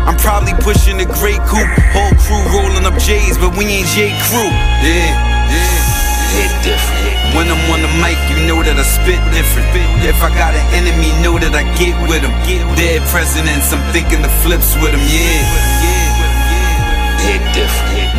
I'm 0.06 0.18
probably 0.18 0.54
pushing 0.66 0.98
the 0.98 1.06
great 1.22 1.42
coupe, 1.46 1.70
whole 1.94 2.14
crew 2.26 2.42
rolling 2.50 2.86
up 2.86 2.98
J's, 2.98 3.38
but 3.38 3.54
we 3.58 3.66
ain't 3.66 3.90
J 3.94 4.10
crew. 4.26 4.50
Yeah, 4.82 5.14
yeah, 5.54 6.34
hit 6.34 6.52
different. 6.66 7.05
When 7.36 7.52
I'm 7.52 7.60
on 7.68 7.84
the 7.84 7.92
mic, 8.00 8.16
you 8.32 8.48
know 8.48 8.64
that 8.64 8.80
I 8.80 8.86
spit 8.88 9.20
different. 9.36 9.68
If 10.08 10.24
I 10.24 10.32
got 10.32 10.56
an 10.56 10.64
enemy, 10.72 11.12
know 11.20 11.36
that 11.36 11.52
I 11.52 11.68
get 11.76 11.92
with 12.08 12.24
him. 12.24 12.32
Dead 12.80 13.04
presidents, 13.12 13.76
I'm 13.76 13.84
thinking 13.92 14.24
the 14.24 14.32
flips 14.40 14.72
with 14.80 14.96
him, 14.96 15.04
yeah. 15.04 15.44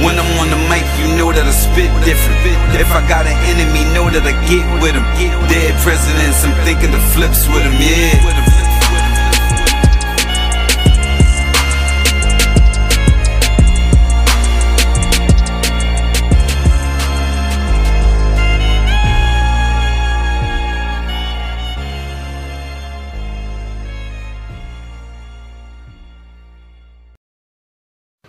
When 0.04 0.20
I'm 0.20 0.30
on 0.36 0.52
the 0.52 0.60
mic, 0.68 0.84
you 1.00 1.08
know 1.16 1.32
that 1.32 1.48
I 1.48 1.54
spit 1.56 1.88
different. 2.04 2.36
If 2.76 2.92
I 2.92 3.00
got 3.08 3.24
an 3.24 3.38
enemy, 3.48 3.88
know 3.96 4.12
that 4.12 4.20
I 4.28 4.36
get 4.44 4.68
with 4.84 4.92
him. 4.92 5.06
Dead 5.48 5.72
presidents, 5.80 6.44
I'm 6.44 6.52
thinking 6.68 6.92
the 6.92 7.00
flips 7.16 7.48
with 7.48 7.64
him, 7.64 7.72
yeah. 7.80 8.45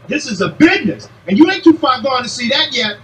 This 0.08 0.26
is 0.26 0.40
a 0.40 0.48
business, 0.48 1.10
and 1.28 1.38
you 1.38 1.52
ain't 1.52 1.66
too 1.66 1.74
far 1.74 2.02
gone 2.02 2.24
to 2.24 2.30
see 2.30 2.48
that 2.48 2.72
yet. 2.72 2.98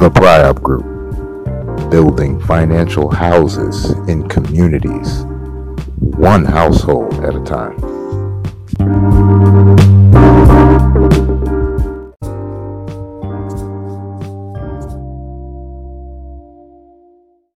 The 0.00 0.10
PRIOP 0.10 0.62
Group, 0.62 1.90
building 1.92 2.40
financial 2.40 3.08
houses 3.08 3.92
in 4.08 4.28
communities, 4.28 5.22
one 6.00 6.44
household 6.44 7.14
at 7.22 7.36
a 7.36 7.44
time. 7.44 8.01